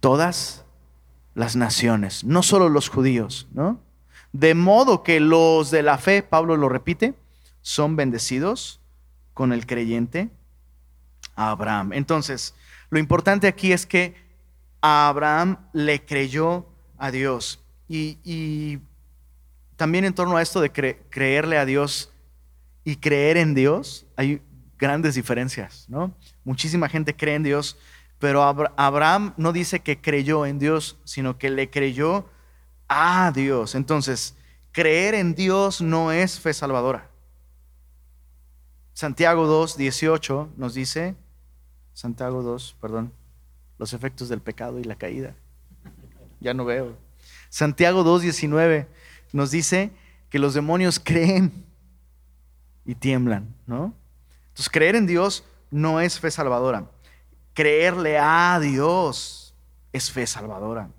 [0.00, 0.64] todas
[1.34, 3.80] las naciones, no solo los judíos, ¿no?
[4.32, 7.14] De modo que los de la fe, Pablo lo repite,
[7.60, 8.80] son bendecidos
[9.34, 10.30] con el creyente
[11.38, 11.92] Abraham.
[11.92, 12.54] Entonces,
[12.90, 14.16] lo importante aquí es que
[14.80, 16.66] Abraham le creyó
[16.98, 17.60] a Dios.
[17.88, 18.80] Y,
[19.76, 20.72] también en torno a esto de
[21.08, 22.10] creerle a Dios
[22.84, 24.42] y creer en Dios, hay
[24.76, 26.12] grandes diferencias, ¿no?
[26.42, 27.78] Muchísima gente cree en Dios,
[28.18, 32.28] pero Abraham no dice que creyó en Dios, sino que le creyó
[32.88, 33.76] a Dios.
[33.76, 34.34] Entonces,
[34.72, 37.08] creer en Dios no es fe salvadora.
[38.94, 41.14] Santiago 2, 18 nos dice,
[41.98, 43.12] Santiago 2, perdón,
[43.76, 45.34] los efectos del pecado y la caída.
[46.38, 46.96] Ya no veo.
[47.48, 48.86] Santiago 2, 19
[49.32, 49.90] nos dice
[50.30, 51.64] que los demonios creen
[52.84, 53.94] y tiemblan, ¿no?
[54.50, 56.88] Entonces, creer en Dios no es fe salvadora.
[57.52, 59.52] Creerle a Dios
[59.92, 60.90] es fe salvadora.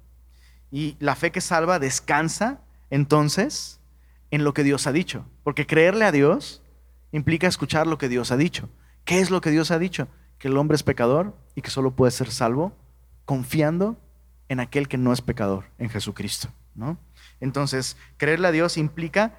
[0.69, 2.59] Y la fe que salva descansa
[2.89, 3.79] entonces
[4.31, 5.23] en lo que Dios ha dicho.
[5.45, 6.61] Porque creerle a Dios
[7.13, 8.67] implica escuchar lo que Dios ha dicho.
[9.05, 10.09] ¿Qué es lo que Dios ha dicho?
[10.39, 12.73] Que el hombre es pecador y que solo puede ser salvo
[13.25, 13.97] confiando
[14.47, 16.49] en aquel que no es pecador, en Jesucristo.
[16.73, 16.97] ¿no?
[17.39, 19.35] Entonces, creerle a Dios implica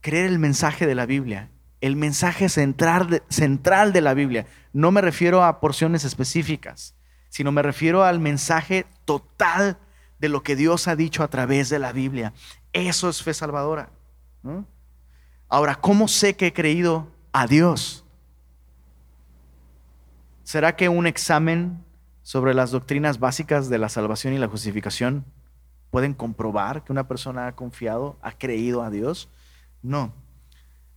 [0.00, 4.46] creer el mensaje de la Biblia, el mensaje central de, central de la Biblia.
[4.72, 6.94] No me refiero a porciones específicas,
[7.28, 9.78] sino me refiero al mensaje total
[10.18, 12.32] de lo que Dios ha dicho a través de la Biblia.
[12.72, 13.90] Eso es fe salvadora.
[15.48, 18.04] Ahora, ¿cómo sé que he creído a Dios?
[20.48, 21.84] ¿Será que un examen
[22.22, 25.26] sobre las doctrinas básicas de la salvación y la justificación
[25.90, 29.28] pueden comprobar que una persona ha confiado, ha creído a Dios?
[29.82, 30.14] No.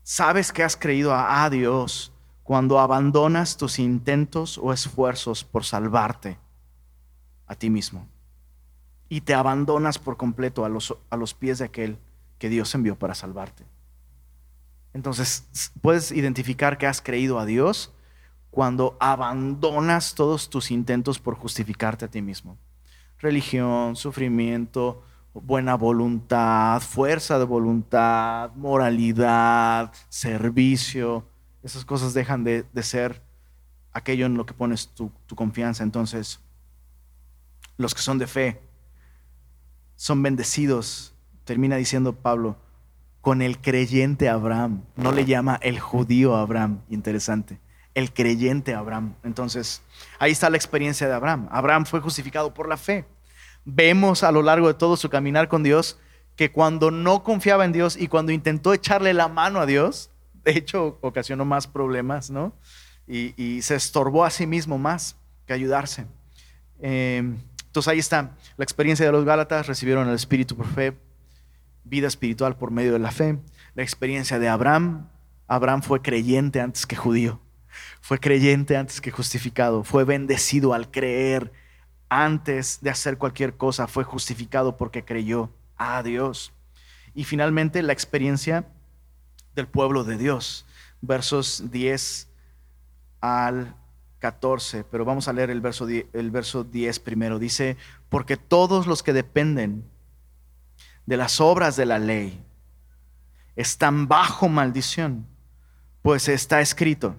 [0.04, 6.38] Sabes que has creído a, Dios cuando abandonas tus intentos o esfuerzos por salvarte
[7.46, 8.08] a ti mismo
[9.10, 11.98] y te abandonas por completo a los, a los pies de aquel
[12.40, 13.66] que Dios envió para salvarte.
[14.94, 17.92] Entonces, puedes identificar que has creído a Dios
[18.52, 22.58] cuando abandonas todos tus intentos por justificarte a ti mismo.
[23.18, 25.02] Religión, sufrimiento,
[25.34, 31.26] buena voluntad, fuerza de voluntad, moralidad, servicio.
[31.64, 33.24] Esas cosas dejan de, ser
[33.94, 35.84] aquello en lo que pones tu, confianza.
[35.84, 36.42] Entonces,
[37.78, 38.62] los que son de fe
[39.96, 41.14] son bendecidos,
[41.46, 42.58] termina diciendo Pablo,
[43.22, 44.84] con el creyente Abraham.
[44.98, 47.62] No le llama el judío Abraham, interesante.
[47.93, 49.15] El creyente Abraham.
[49.23, 49.82] Entonces,
[50.19, 51.47] ahí está la experiencia de Abraham.
[51.51, 53.06] Abraham fue justificado por la fe.
[53.65, 55.99] Vemos a lo largo de todo su caminar con Dios
[56.36, 60.10] que cuando no confiaba en Dios y cuando intentó echarle la mano a Dios,
[60.43, 62.54] de hecho ocasionó más problemas, ¿no?
[63.08, 66.06] Y, se estorbó a sí mismo más que ayudarse.
[66.80, 67.21] Eh,
[67.65, 70.97] entonces ahí está la experiencia de los Gálatas, recibieron el Espíritu por fe,
[71.83, 73.37] vida espiritual por medio de la fe.
[73.75, 75.10] La experiencia de Abraham,
[75.48, 77.42] Abraham fue creyente antes que judío,
[78.02, 81.54] fue creyente antes que justificado, fue bendecido al creer
[82.10, 86.52] antes de hacer cualquier cosa, fue justificado porque creyó a Dios.
[87.13, 88.67] Y finalmente la experiencia
[89.56, 90.65] del pueblo de Dios,
[90.99, 92.27] versos 10
[93.21, 93.75] al
[94.19, 97.39] 14, pero vamos a leer el verso, el verso 10 primero.
[97.39, 97.77] Dice,
[98.10, 99.85] porque todos los que dependen
[101.06, 102.43] de las obras de la ley
[103.56, 105.27] están bajo maldición,
[106.02, 107.15] pues está escrito,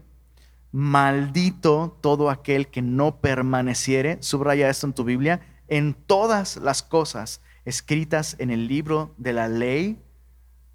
[0.73, 7.43] maldito todo aquel que no permaneciere, subraya esto en tu Biblia, en todas las cosas
[7.65, 10.03] escritas en el libro de la ley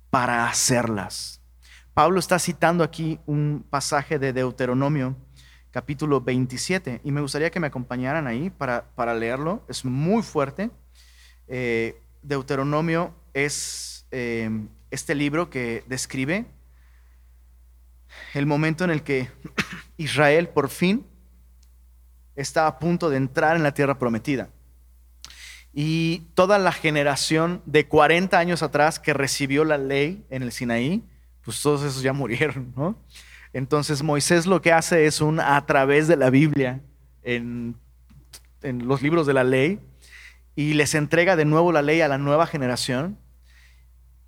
[0.09, 1.41] para hacerlas.
[1.93, 5.17] Pablo está citando aquí un pasaje de Deuteronomio
[5.71, 9.63] capítulo 27 y me gustaría que me acompañaran ahí para, para leerlo.
[9.67, 10.69] Es muy fuerte.
[11.47, 14.49] Eh, Deuteronomio es eh,
[14.91, 16.45] este libro que describe
[18.33, 19.29] el momento en el que
[19.97, 21.05] Israel por fin
[22.35, 24.49] está a punto de entrar en la tierra prometida.
[25.73, 31.03] Y toda la generación de 40 años atrás que recibió la ley en el Sinaí,
[31.43, 32.95] pues todos esos ya murieron, ¿no?
[33.53, 36.81] Entonces Moisés lo que hace es un a través de la Biblia,
[37.23, 37.75] en,
[38.61, 39.79] en los libros de la ley,
[40.55, 43.17] y les entrega de nuevo la ley a la nueva generación,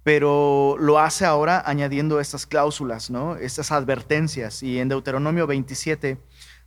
[0.04, 3.36] pero lo hace ahora añadiendo estas cláusulas, ¿no?
[3.36, 4.64] Estas advertencias.
[4.64, 6.18] Y en Deuteronomio 27,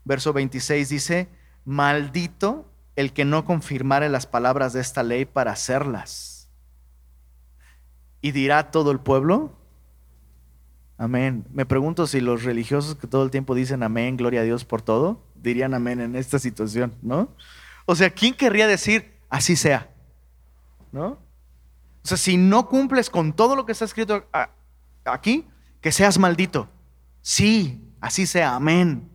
[0.05, 1.29] verso 26 dice,
[1.65, 6.51] maldito el que no confirmare las palabras de esta ley para hacerlas.
[8.21, 9.57] Y dirá todo el pueblo,
[10.99, 11.45] amén.
[11.53, 14.83] Me pregunto si los religiosos que todo el tiempo dicen amén, gloria a Dios por
[14.83, 17.35] todo, dirían amén en esta situación, ¿no?
[17.87, 19.91] O sea, ¿quién querría decir así sea?
[20.93, 21.19] ¿No?
[22.05, 24.27] O sea, si no cumples con todo lo que está escrito
[25.05, 25.47] aquí,
[25.81, 26.69] que seas maldito.
[27.21, 29.09] Sí, así sea, amén.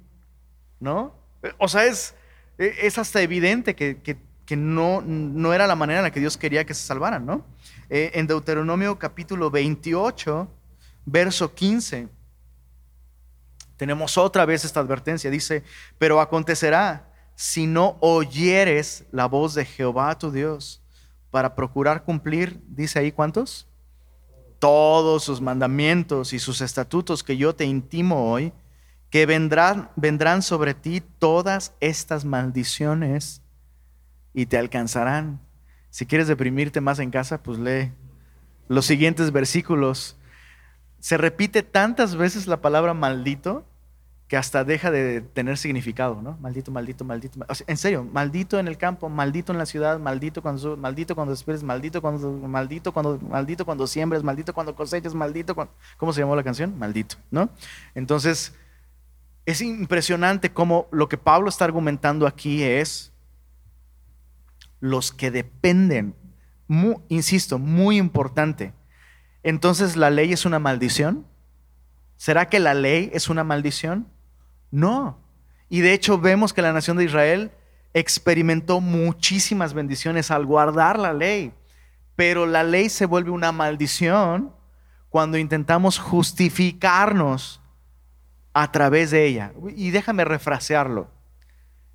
[0.79, 1.15] ¿No?
[1.57, 2.15] O sea, es,
[2.57, 4.17] es hasta evidente que,
[4.55, 7.45] no, no, era la manera en la que Dios quería que se salvaran, ¿no?
[7.89, 10.47] Eh, en Deuteronomio capítulo 28,
[11.05, 12.07] verso 15,
[13.75, 15.29] tenemos otra vez esta advertencia.
[15.29, 15.63] Dice,
[15.97, 20.81] pero acontecerá si no oyeres la voz de Jehová tu Dios
[21.31, 23.67] para procurar cumplir, dice ahí cuántos?
[24.59, 28.53] Todos sus mandamientos y sus estatutos que yo te intimo hoy,
[29.09, 33.41] que vendrán, vendrán sobre ti todas estas maldiciones
[34.33, 35.39] y te alcanzarán.
[35.89, 37.91] Si quieres deprimirte más en casa, pues lee
[38.67, 40.17] los siguientes versículos.
[40.99, 43.65] Se repite tantas veces la palabra maldito
[44.27, 46.37] que hasta deja de tener significado, ¿no?
[46.41, 47.39] Maldito, maldito, maldito.
[47.65, 52.01] en serio, maldito en el campo, maldito en la ciudad, maldito cuando maldito cuando maldito
[52.01, 56.43] cuando maldito cuando maldito cuando siembres, maldito cuando coseches, maldito cuando ¿Cómo se llamó la
[56.43, 56.77] canción?
[56.77, 57.49] Maldito, ¿no?
[57.95, 58.53] Entonces,
[59.45, 63.13] es impresionante cómo lo que Pablo está argumentando aquí es
[64.81, 66.15] los que dependen,
[67.07, 68.73] insisto, muy importante.
[69.41, 71.25] Entonces, ¿la ley es una maldición?
[72.17, 74.07] ¿Será que la ley es una maldición?
[74.71, 75.19] No.
[75.69, 77.51] Y de hecho vemos que la nación de Israel
[77.93, 81.53] experimentó muchísimas bendiciones al guardar la ley.
[82.15, 84.53] Pero la ley se vuelve una maldición
[85.09, 87.61] cuando intentamos justificarnos
[88.53, 89.53] a través de ella.
[89.75, 91.09] Y déjame refrasearlo.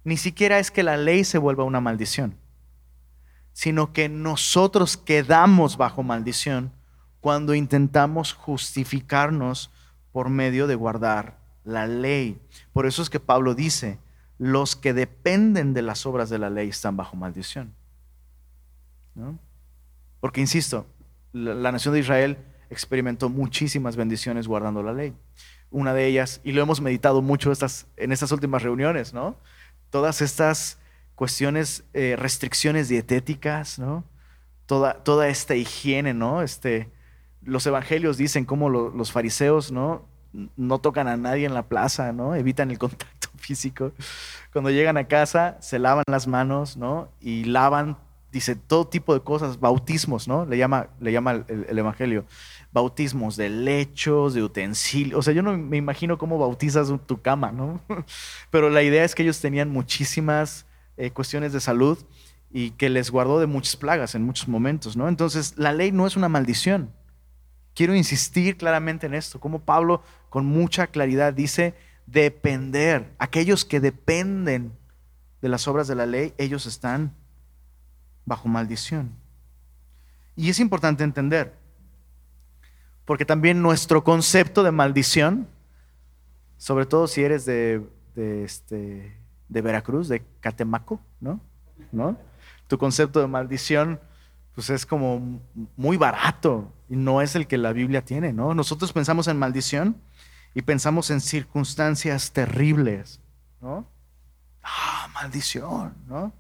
[0.05, 2.37] Ni siquiera es que la ley se vuelva una maldición,
[3.53, 6.73] sino que nosotros quedamos bajo maldición
[7.21, 9.71] cuando intentamos justificarnos
[10.11, 12.41] por medio de guardar la ley.
[12.73, 13.99] Por eso es que Pablo dice,
[14.39, 17.75] los que dependen de las obras de la ley están bajo maldición.
[20.21, 20.87] Porque, insisto,
[21.33, 22.39] la, nación de Israel
[22.71, 25.15] experimentó muchísimas bendiciones guardando la ley.
[25.71, 29.37] Una de ellas, y lo hemos meditado mucho estas, en estas últimas reuniones, ¿no?
[29.91, 30.79] Todas estas
[31.15, 34.05] cuestiones, eh, restricciones dietéticas, ¿no?
[34.67, 36.43] Toda, toda esta higiene, ¿no?
[36.43, 36.91] Este,
[37.43, 40.07] los evangelios dicen cómo los fariseos, ¿no?
[40.33, 42.35] No tocan a nadie en la plaza, ¿no?
[42.35, 43.93] Evitan el contacto físico.
[44.53, 47.09] Cuando llegan a casa, se lavan las manos, ¿no?
[47.21, 47.99] Y lavan,
[48.31, 50.47] dice, todo tipo de cosas, bautismos, ¿no?
[50.47, 52.25] Le llama, le llama el, Evangelio.
[52.73, 55.19] Bautismos de lechos, de utensilios.
[55.19, 57.81] O sea, yo no me imagino cómo bautizas tu cama, ¿no?
[58.51, 60.67] Pero la idea es que ellos tenían muchísimas
[60.97, 61.99] eh, cuestiones de salud
[62.51, 65.09] y que les guardó de muchas plagas en muchos momentos, ¿no?
[65.09, 66.91] Entonces, la ley no es una maldición.
[67.75, 71.75] Quiero insistir claramente en esto, como Pablo con mucha claridad dice,
[72.07, 73.13] depender.
[73.19, 74.73] Aquellos que dependen
[75.41, 77.15] de las obras de la ley, ellos están
[78.25, 79.11] bajo maldición.
[80.37, 81.55] Y es importante entender,
[83.05, 85.49] porque también nuestro concepto de maldición,
[86.57, 87.83] sobre todo si eres de,
[88.17, 89.19] este,
[89.49, 91.41] de Veracruz, de Catemaco, ¿no?
[91.91, 92.17] ¿no?
[92.69, 94.01] Tu concepto de maldición
[94.55, 95.41] pues es como
[95.77, 98.55] muy barato y no es el que la Biblia tiene, ¿no?
[98.55, 99.97] Nosotros pensamos en maldición
[100.55, 103.21] y pensamos en circunstancias terribles,
[103.61, 103.87] ¿no?
[104.63, 106.33] Ah, maldición, ¿no?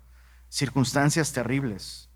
[0.49, 2.11] Circunstancias terribles.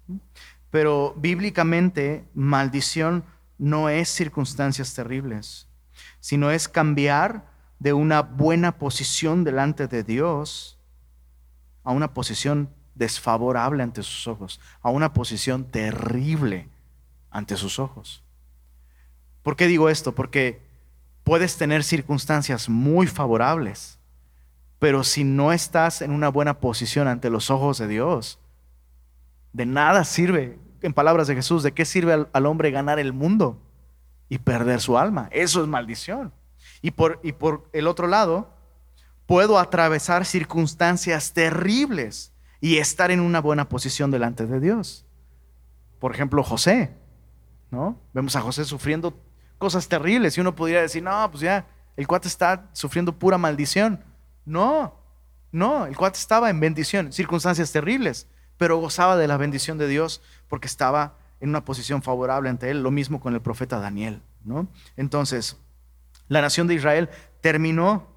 [0.70, 3.24] Pero bíblicamente, maldición
[3.58, 5.68] no es circunstancias terribles,
[6.20, 10.78] sino es cambiar de una buena posición delante de Dios
[11.84, 16.68] a una posición desfavorable ante sus ojos, a una posición terrible
[17.30, 18.24] ante sus ojos.
[19.42, 20.14] ¿Por qué digo esto?
[20.14, 20.60] Porque
[21.22, 23.98] puedes tener circunstancias muy favorables,
[24.78, 28.38] pero si no estás en una buena posición ante los ojos de Dios,
[29.52, 33.58] de nada sirve, en palabras de Jesús, ¿de qué sirve al, hombre ganar el mundo
[34.28, 35.28] y perder su alma?
[35.32, 36.32] Eso es maldición.
[36.82, 38.50] Y por, y por el otro lado,
[39.26, 42.32] puedo atravesar circunstancias terribles
[42.66, 45.06] y estar en una buena posición delante de Dios.
[46.00, 46.90] Por ejemplo, José,
[47.70, 48.00] ¿no?
[48.12, 49.22] Vemos a José sufriendo
[49.56, 51.64] cosas terribles y uno podría decir, no, pues ya,
[51.96, 54.02] el cuate está sufriendo pura maldición.
[54.44, 54.98] No,
[55.52, 60.20] no, el cuate estaba en bendición, circunstancias terribles, pero gozaba de la bendición de Dios
[60.48, 62.82] porque estaba en una posición favorable ante él.
[62.82, 64.66] Lo mismo con el profeta Daniel, ¿no?
[64.96, 65.56] Entonces,
[66.26, 67.10] la nación de Israel
[67.40, 68.08] terminó,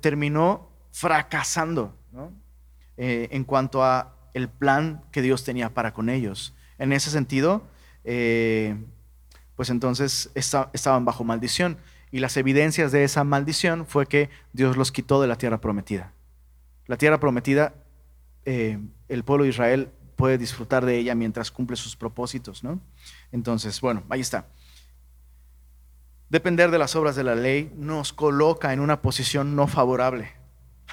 [0.00, 1.98] terminó fracasando,
[2.96, 6.54] eh, en cuanto a el plan que Dios tenía para con ellos.
[6.78, 7.66] En ese sentido,
[8.04, 8.76] eh,
[9.56, 11.78] pues entonces estaban bajo maldición.
[12.10, 16.12] Y las evidencias de esa maldición fue que Dios los quitó de la tierra prometida.
[16.86, 17.74] La tierra prometida,
[18.44, 18.78] eh,
[19.08, 22.80] el pueblo de Israel puede disfrutar de ella mientras cumple sus propósitos, ¿no?
[23.32, 24.46] Entonces, bueno, ahí está.
[26.28, 30.43] Depender de las obras de la ley nos coloca en una posición no favorable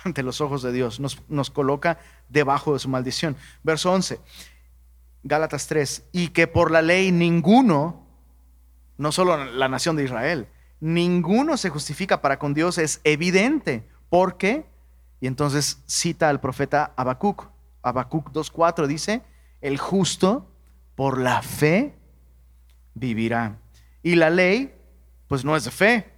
[0.03, 1.99] ante los ojos de Dios, nos, nos coloca
[2.29, 3.35] debajo de su maldición.
[3.63, 4.19] Verso 11,
[5.23, 8.01] Gálatas 3, y que por la ley ninguno
[9.01, 10.47] no solo la nación de Israel.
[10.79, 13.83] Ninguno se justifica para con Dios, es evidente.
[14.09, 14.65] ¿Por qué?
[15.19, 17.47] Y entonces cita al profeta Habacuc.
[17.81, 19.23] Habacuc 2.4 dice,
[19.59, 20.47] el justo
[20.95, 21.95] por la fe
[22.93, 23.57] vivirá.
[24.03, 24.71] Y la ley,
[25.27, 26.13] pues no es de fe,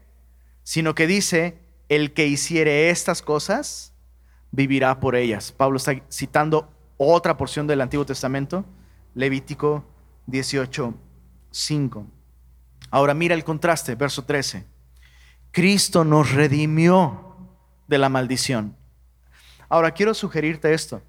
[0.64, 3.94] sino que dice, el que hiciere estas cosas,
[4.52, 5.52] vivirá por ellas.
[5.52, 8.66] Pablo está citando otra porción del Antiguo Testamento,
[9.16, 9.84] Levítico
[10.28, 12.06] 18.5.
[12.90, 14.66] Ahora mira el contraste, verso 13.
[15.52, 17.38] Cristo nos redimió
[17.88, 18.76] de la maldición.
[19.70, 21.02] Ahora quiero sugerirte esto.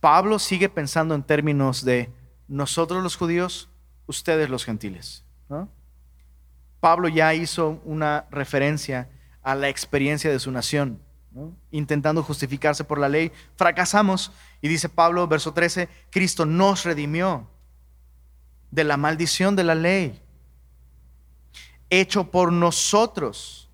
[0.00, 2.10] Pablo sigue pensando en términos de
[2.48, 3.70] nosotros los judíos,
[4.06, 5.24] ustedes los gentiles.
[6.80, 9.08] Pablo ya hizo una referencia
[9.42, 11.00] a la experiencia de su nación,
[11.70, 13.32] intentando justificarse por la ley.
[13.56, 17.48] Fracasamos y dice Pablo, verso 13, Cristo nos redimió
[18.70, 20.20] de la maldición de la ley
[21.90, 23.68] hecho por nosotros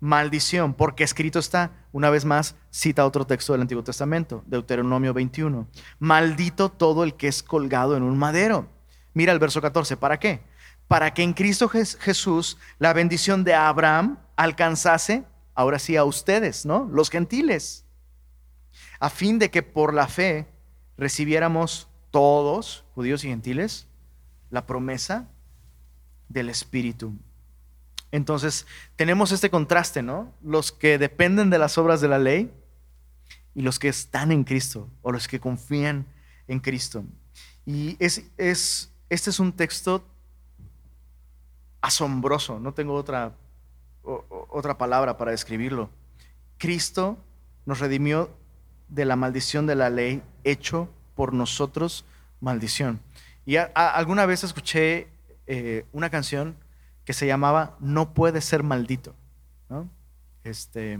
[0.00, 5.66] maldición, porque escrito está, una vez más, cita otro texto del Antiguo Testamento, Deuteronomio 21,
[5.98, 8.68] maldito todo el que es colgado en un madero.
[9.14, 10.42] Mira el verso 14, ¿para qué?
[10.88, 15.24] Para que en Cristo Jesús la bendición de Abraham alcanzase,
[15.54, 16.88] ahora sí, a ustedes, ¿no?
[16.92, 17.84] Los gentiles,
[19.00, 20.46] a fin de que por la fe
[20.96, 23.86] recibiéramos todos, judíos y gentiles,
[24.50, 25.28] la promesa
[26.28, 27.12] del Espíritu.
[28.12, 30.32] Entonces, tenemos este contraste, ¿no?
[30.42, 32.52] Los que dependen de las obras de la ley
[33.54, 36.06] y los que están en Cristo o los que confían
[36.46, 37.04] en Cristo.
[37.66, 40.04] Y es, es, este es un texto
[41.84, 43.34] asombroso, no tengo otra,
[44.02, 45.90] otra palabra para describirlo.
[46.56, 47.18] Cristo
[47.66, 48.30] nos redimió
[48.88, 52.06] de la maldición de la ley, hecho por nosotros
[52.40, 53.00] maldición.
[53.44, 55.08] Y alguna vez escuché
[55.46, 56.56] eh, una canción
[57.04, 59.14] que se llamaba No puede ser maldito.
[60.42, 60.98] Este,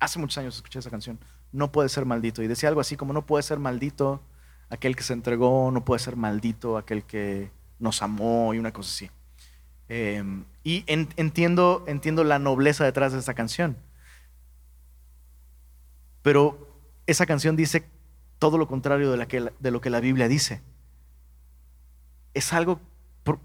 [0.00, 1.18] hace muchos años escuché esa canción,
[1.50, 2.42] No puede ser maldito.
[2.42, 4.20] Y decía algo así como, no puede ser maldito
[4.68, 8.90] aquel que se entregó, no puede ser maldito aquel que nos amó y una cosa
[8.90, 9.15] así.
[9.88, 13.76] Em, y entiendo, entiendo la nobleza detrás de esa canción.
[16.22, 16.68] Pero
[17.06, 17.84] esa canción dice
[18.38, 20.60] todo lo contrario de, que, de lo que la Biblia dice.
[22.34, 22.80] Es algo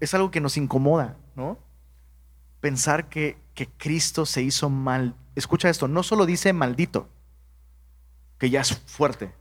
[0.00, 1.58] es algo que nos incomoda, ¿no?
[2.60, 5.16] Pensar que, que Cristo se hizo mal.
[5.34, 7.08] Escucha esto, no solo dice maldito,
[8.38, 9.32] que ya es fuerte.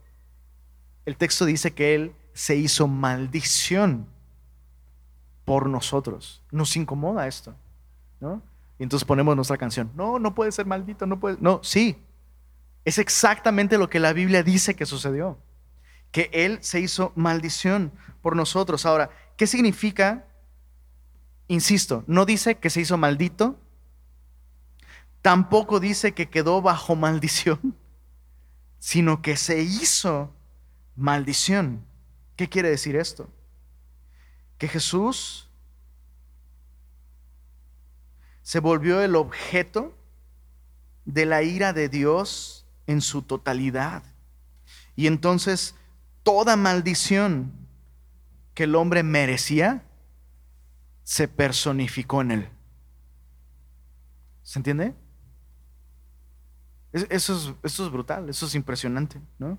[1.06, 4.08] El texto dice que Él se hizo maldición
[5.46, 6.42] por nosotros.
[6.52, 7.56] Nos incomoda esto,
[8.20, 8.42] ¿no?
[8.80, 9.92] Y entonces ponemos nuestra canción.
[9.96, 11.38] No, no puede ser maldito, no puede.
[11.40, 11.98] No, sí.
[12.84, 15.38] Es exactamente lo que la Biblia dice que sucedió.
[16.12, 18.86] Que Él se hizo maldición por nosotros.
[18.86, 20.26] Ahora, ¿qué significa
[21.52, 23.60] Insisto, no dice que se hizo maldito,
[25.22, 27.76] tampoco dice que quedó bajo maldición,
[28.80, 30.34] sino que se hizo
[30.96, 31.84] maldición.
[32.38, 33.28] ¿Qué quiere decir esto?
[34.62, 35.50] Que Jesús
[38.44, 39.98] se volvió el objeto
[41.04, 44.04] de la ira de Dios en su totalidad.
[44.96, 45.74] Y entonces
[46.22, 47.52] toda maldición
[48.54, 49.84] que el hombre merecía,
[51.06, 52.50] se personificó en él.
[54.44, 54.94] ¿Se entiende?
[56.94, 59.58] Eso es, eso es brutal, eso es impresionante, ¿no?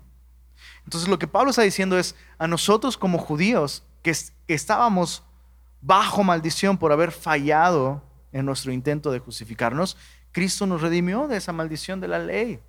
[0.85, 4.15] Entonces lo que Pablo está diciendo es, a nosotros como judíos, que
[4.47, 5.23] estábamos
[5.81, 9.97] bajo maldición por haber fallado en nuestro intento de justificarnos,
[10.31, 12.59] Cristo nos redimió de esa maldición de la ley.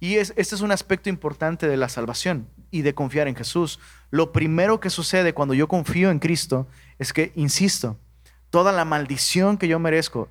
[0.00, 3.80] Y este es un aspecto importante de la salvación y de confiar en Jesús.
[4.10, 7.98] Lo primero que sucede cuando yo confío en Cristo es que, insisto,
[8.50, 10.28] toda la maldición que yo merezco,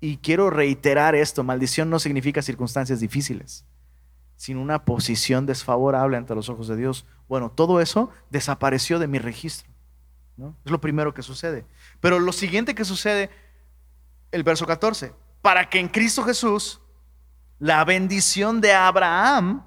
[0.00, 3.64] y quiero reiterar esto, maldición no significa circunstancias difíciles,
[4.36, 7.06] sino una posición desfavorable ante los ojos de Dios.
[7.28, 9.72] Bueno, todo eso desapareció de mi registro.
[10.64, 11.64] Es lo primero que sucede.
[12.00, 13.30] Pero lo siguiente que sucede,
[14.32, 15.12] el verso 14,
[15.42, 16.80] para que en Cristo Jesús
[17.58, 19.64] la bendición de Abraham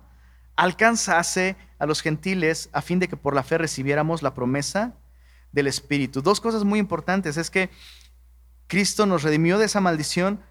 [0.56, 4.96] alcanzase a los gentiles a fin de que por la fe recibiéramos la promesa
[5.52, 6.22] del Espíritu.
[6.22, 7.70] Dos cosas muy importantes es que
[8.68, 10.42] Cristo nos redimió de esa maldición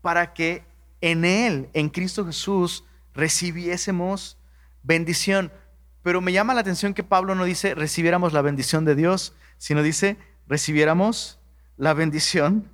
[0.00, 0.64] para que
[1.00, 2.84] en Él, en Cristo Jesús,
[3.18, 4.38] recibiésemos
[4.82, 5.52] bendición.
[6.02, 9.82] Pero me llama la atención que Pablo no dice recibiéramos la bendición de Dios, sino
[9.82, 10.16] dice
[10.46, 11.40] recibiéramos
[11.76, 12.70] la bendición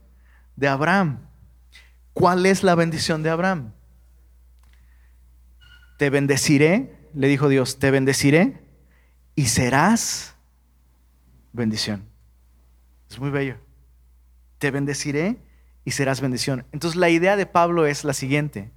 [0.54, 1.26] de Abraham.
[2.12, 3.72] ¿Cuál es la bendición de Abraham?
[5.98, 8.60] Te bendeciré, le dijo Dios, te bendeciré
[9.34, 10.36] y serás
[11.52, 12.04] bendición.
[13.10, 13.56] Es muy bello.
[14.58, 15.38] Te bendeciré
[15.84, 16.66] y serás bendición.
[16.72, 18.70] Entonces la idea de Pablo es la siguiente.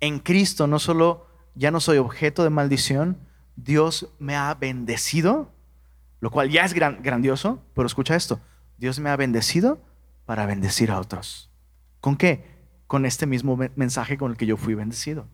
[0.00, 3.18] En Cristo no solo ya no soy objeto de maldición,
[3.56, 5.52] Dios me ha bendecido,
[6.20, 8.40] lo cual ya es grandioso, pero escucha esto,
[8.78, 9.80] Dios me ha bendecido
[10.26, 11.50] para bendecir a otros.
[12.00, 12.44] ¿Con qué?
[12.86, 15.26] Con este mismo mensaje con el que yo fui bendecido.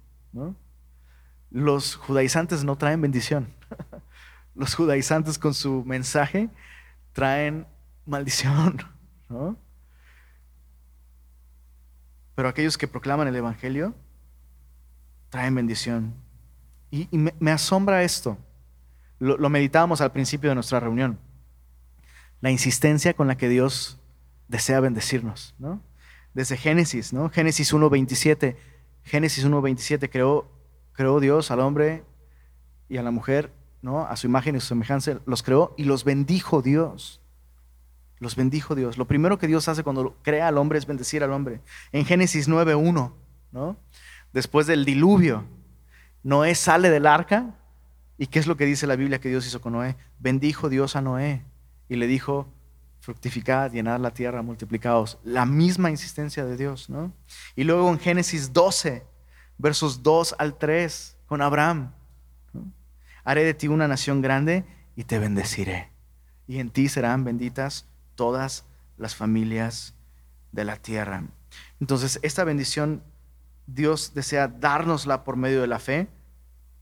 [1.50, 3.52] Los judaizantes no traen bendición.
[4.54, 6.50] Los judaizantes con su mensaje
[7.12, 7.66] traen
[8.06, 8.78] maldición.
[12.34, 13.94] Pero aquellos que proclaman el Evangelio
[15.30, 16.14] traen bendición.
[16.90, 18.36] Y, me, asombra esto.
[19.18, 21.18] Lo, lo meditábamos al principio de nuestra reunión.
[22.40, 23.98] La insistencia con la que Dios
[24.48, 25.80] desea bendecirnos, ¿no?
[26.34, 27.30] Desde Génesis, ¿no?
[27.30, 28.56] Génesis 1.27.
[29.04, 30.50] Génesis 1.27 creó,
[30.92, 32.04] creó Dios al hombre
[32.88, 33.52] y a la mujer,
[33.82, 34.06] ¿no?
[34.06, 37.20] A su imagen y su semejanza los creó y los bendijo Dios.
[38.18, 38.98] Los bendijo Dios.
[38.98, 41.60] Lo primero que Dios hace cuando crea al hombre es bendecir al hombre.
[41.92, 43.12] En Génesis 9.1,
[43.52, 43.76] ¿no?
[44.32, 45.44] Después del diluvio,
[46.22, 47.54] Noé sale del arca
[48.18, 49.96] y ¿qué es lo que dice la Biblia que Dios hizo con Noé?
[50.18, 51.44] Bendijo Dios a Noé
[51.88, 52.52] y le dijo,
[53.00, 55.18] fructificad, llenad la tierra, multiplicados.
[55.24, 57.12] La misma insistencia de Dios, ¿no?
[57.56, 59.04] Y luego en Génesis 12,
[59.58, 61.92] versos 2 al 3, con Abraham,
[63.24, 64.64] haré de ti una nación grande
[64.96, 65.90] y te bendeciré.
[66.46, 68.64] Y en ti serán benditas todas
[68.98, 69.94] las familias
[70.52, 71.24] de la tierra.
[71.80, 73.02] Entonces, esta bendición
[73.74, 76.08] Dios desea dárnosla por medio de la fe,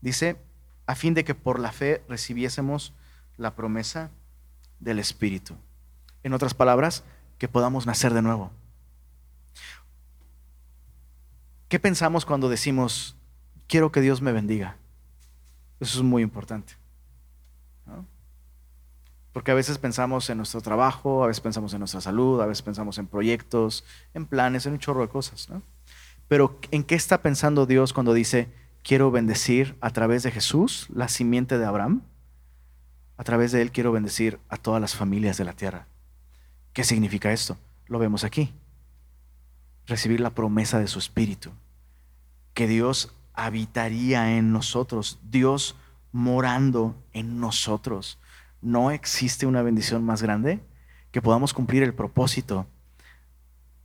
[0.01, 0.37] dice,
[0.85, 2.93] a fin de que por la fe recibiésemos
[3.37, 4.11] la promesa
[4.79, 5.55] del Espíritu.
[6.23, 7.03] En otras palabras,
[7.37, 8.51] que podamos nacer de nuevo.
[11.69, 13.15] ¿Qué pensamos cuando decimos,
[13.67, 14.75] quiero que Dios me bendiga?
[15.79, 16.73] Eso es muy importante.
[19.31, 22.63] Porque a veces pensamos en nuestro trabajo, a veces pensamos en nuestra salud, a veces
[22.63, 23.85] pensamos en proyectos,
[24.15, 25.47] en planes, en un chorro de cosas.
[26.29, 28.47] Pero ¿en qué está pensando Dios cuando dice,
[28.83, 32.03] quiero bendecir a través de Jesús, la simiente de Abraham?
[33.17, 35.87] A través de él quiero bendecir a todas las familias de la tierra.
[36.71, 37.57] ¿Qué significa esto?
[37.87, 38.53] Lo vemos aquí.
[39.87, 41.49] Recibir la promesa de su Espíritu.
[42.53, 45.19] Que Dios habitaría en nosotros.
[45.23, 45.75] Dios
[46.11, 48.19] morando en nosotros.
[48.61, 50.59] ¿No existe una bendición más grande?
[51.11, 52.67] Que podamos cumplir el propósito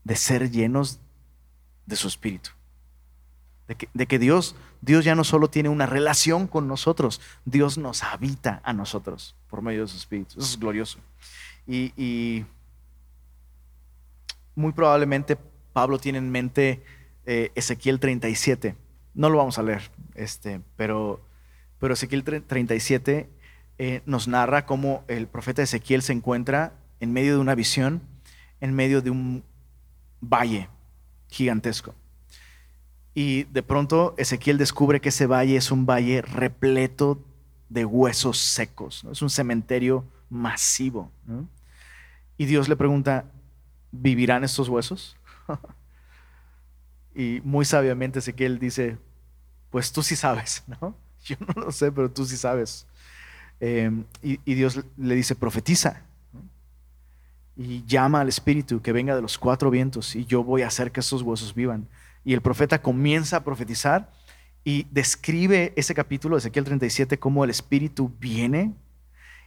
[0.05, 1.01] de ser llenos
[1.87, 2.51] de su Espíritu.
[3.69, 7.79] De que, de que, Dios, Dios ya no solo tiene una relación con nosotros, Dios
[7.79, 10.39] nos habita a nosotros por medio de su Espíritu.
[10.39, 10.99] Eso es glorioso.
[11.67, 12.45] Y,
[14.55, 15.37] muy probablemente
[15.73, 16.85] Pablo tiene en mente
[17.27, 18.77] eh, Ezequiel 37.
[19.15, 21.27] No lo vamos a leer, este, pero,
[21.81, 23.29] pero Ezequiel 37
[23.79, 28.03] eh, nos narra cómo el profeta Ezequiel se encuentra en medio de una visión,
[28.61, 29.43] en medio de un
[30.21, 30.69] valle
[31.35, 31.95] gigantesco.
[33.15, 37.23] Y de pronto Ezequiel descubre que ese valle es un valle repleto
[37.69, 41.11] de huesos secos, es un cementerio masivo.
[42.37, 43.25] Y Dios le pregunta,
[43.93, 45.17] ¿vivirán estos huesos?
[47.15, 48.99] y muy sabiamente Ezequiel dice,
[49.71, 50.97] pues tú sí sabes, ¿no?
[51.25, 52.87] Yo no lo sé, pero tú sí sabes.
[53.61, 56.03] Em, y, Dios le dice, profetiza.
[57.57, 60.93] Y llama al Espíritu que venga de los cuatro vientos y yo voy a hacer
[60.93, 61.89] que estos huesos vivan.
[62.25, 64.11] Y el profeta comienza a profetizar
[64.65, 68.75] y describe ese capítulo de Ezequiel 37 como el Espíritu viene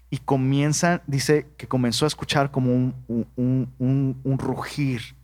[0.10, 5.16] y comienza, dice que comenzó a escuchar como un, rugir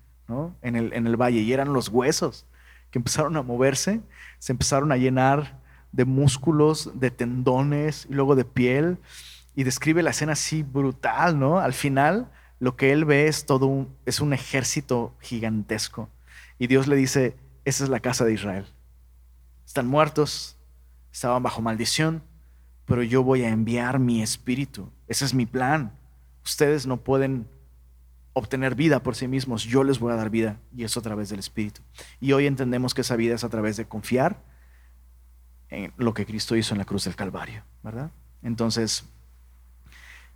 [0.61, 2.45] en, el, en el valle y eran los huesos
[2.91, 4.01] que empezaron a moverse,
[4.39, 5.59] se empezaron a llenar
[5.91, 8.97] de músculos, de tendones y luego de piel
[9.55, 11.59] y describe la escena así brutal, ¿no?
[11.59, 12.29] Al final
[12.63, 16.07] lo que él ve es todo un, es un ejército gigantesco.
[16.57, 17.35] Y Dios le dice,
[17.65, 18.65] esa es la casa de Israel.
[19.65, 20.55] Están muertos,
[21.11, 22.23] estaban bajo maldición,
[22.85, 24.89] pero yo voy a enviar mi espíritu.
[25.09, 25.91] Ese es mi plan.
[26.45, 27.49] Ustedes no pueden
[28.31, 31.27] obtener vida por sí mismos, yo les voy a dar vida y eso a través
[31.27, 31.81] del espíritu.
[32.21, 34.41] Y hoy entendemos que esa vida es a través de confiar
[35.67, 38.09] en lo que Cristo hizo en la cruz del Calvario, ¿verdad?
[38.41, 39.03] Entonces,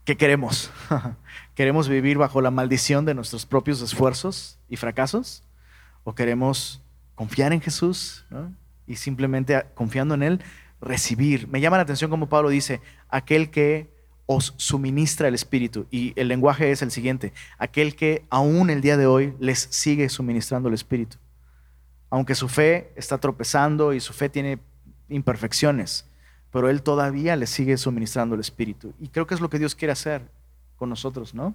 [0.08, 0.72] ¿Qué queremos?
[1.54, 5.44] ¿Queremos vivir bajo la maldición de nuestros propios esfuerzos y fracasos?
[6.06, 6.82] ¿O queremos
[7.14, 8.26] confiar en Jesús
[8.86, 10.42] y simplemente confiando en Él
[10.80, 11.50] recibir?
[11.50, 12.80] Me llama la atención como Pablo dice,
[13.10, 13.94] aquel que
[14.28, 15.88] os suministra el Espíritu.
[15.92, 20.08] Y el lenguaje es el siguiente, aquel que aún el día de hoy les sigue
[20.08, 21.18] suministrando el Espíritu.
[22.10, 24.60] Aunque su fe está tropezando y su fe tiene
[25.10, 26.07] imperfecciones,
[26.52, 28.94] pero Él todavía le sigue suministrando el Espíritu.
[29.00, 30.30] Y creo que es lo que Dios quiere hacer
[30.76, 31.54] con nosotros, ¿no?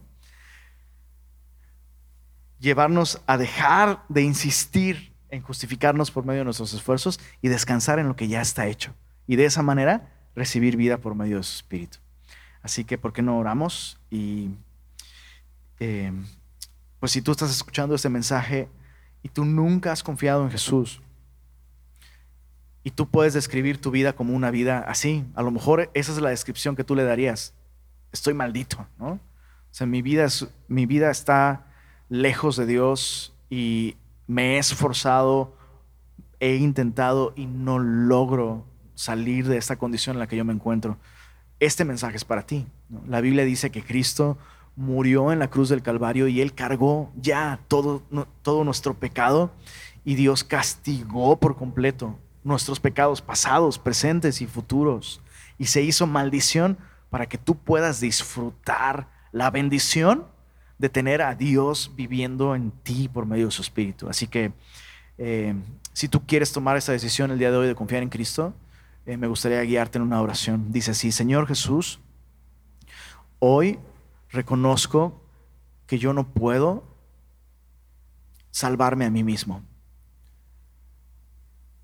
[2.59, 8.09] Llevarnos a dejar de insistir en justificarnos por medio de nuestros esfuerzos y descansar en
[8.09, 8.95] lo que ya está hecho.
[9.27, 11.99] Y de esa manera recibir vida por medio de su Espíritu.
[12.63, 13.99] Así que, ¿por qué no oramos?
[14.11, 14.51] Y
[15.81, 16.13] eh,
[17.01, 18.69] pues si tú estás escuchando este mensaje
[19.23, 21.03] y tú nunca has confiado en Jesús,
[22.85, 25.25] y tú puedes describir tu vida como una vida así.
[25.35, 27.55] A lo mejor esa es la descripción que tú le darías.
[28.13, 29.13] Estoy maldito, ¿no?
[29.13, 31.67] O sea, mi vida, es, mi vida está
[32.09, 35.57] lejos de Dios y me he esforzado,
[36.41, 40.99] he intentado y no logro salir de esta condición en la que yo me encuentro.
[41.59, 42.67] Este mensaje es para ti.
[43.07, 44.37] La Biblia dice que Cristo
[44.75, 48.03] murió en la cruz del Calvario y Él cargó ya todo,
[48.43, 49.53] todo nuestro pecado
[50.05, 55.21] y Dios castigó por completo nuestros pecados pasados, presentes y futuros.
[55.59, 56.79] Y se hizo maldición
[57.11, 60.27] para que tú puedas disfrutar la bendición
[60.79, 64.09] de tener a Dios viviendo en ti por medio de su Espíritu.
[64.09, 64.53] Así que
[65.19, 65.55] eh,
[65.93, 68.55] si tú quieres tomar esta decisión el día de hoy de confiar en Cristo,
[69.07, 70.73] eh, me gustaría guiarte en una oración.
[70.73, 72.01] Dice así, Señor Jesús,
[73.39, 73.79] hoy
[74.31, 75.23] reconozco
[75.87, 76.85] que yo no puedo
[78.51, 79.63] salvarme a mí mismo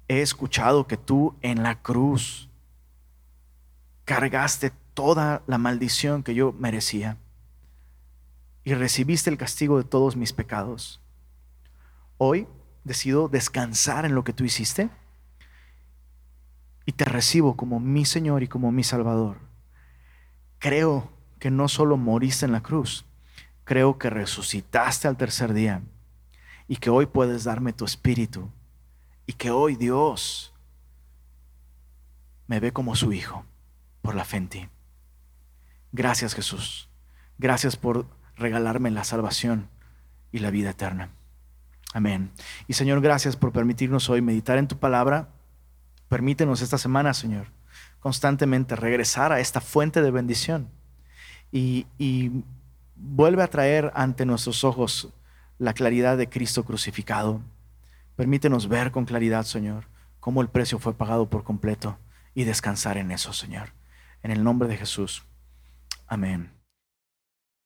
[0.08, 2.48] he escuchado que tú en la cruz
[4.04, 7.18] cargaste toda la maldición que yo merecía
[8.64, 11.00] y recibiste el castigo de todos mis pecados.
[12.16, 12.48] Hoy
[12.84, 14.88] decido descansar en lo que tú hiciste
[16.86, 19.36] y te recibo como mi Señor y como mi Salvador.
[20.58, 23.04] Creo que no solo moriste en la cruz,
[23.64, 25.82] creo que resucitaste al tercer día
[26.66, 28.50] y que hoy puedes darme tu espíritu
[29.28, 30.54] y que hoy Dios
[32.46, 33.44] me ve como su hijo
[34.00, 34.68] por la fe en ti.
[35.92, 36.88] Gracias Jesús.
[37.36, 38.06] Gracias por
[38.36, 39.68] regalarme la salvación
[40.32, 41.10] y la vida eterna.
[41.92, 42.30] Amén.
[42.68, 45.28] Y Señor, gracias por permitirnos hoy meditar en tu palabra.
[46.08, 47.48] Permítenos esta semana, Señor,
[48.00, 50.70] constantemente regresar a esta fuente de bendición
[51.52, 52.44] y, y
[52.96, 55.10] vuelve a traer ante nuestros ojos
[55.58, 57.42] la claridad de Cristo crucificado
[58.18, 59.84] Permítenos ver con claridad, Señor,
[60.18, 62.00] cómo el precio fue pagado por completo
[62.34, 63.74] y descansar en eso, Señor.
[64.24, 65.24] En el nombre de Jesús.
[66.08, 66.57] Amén.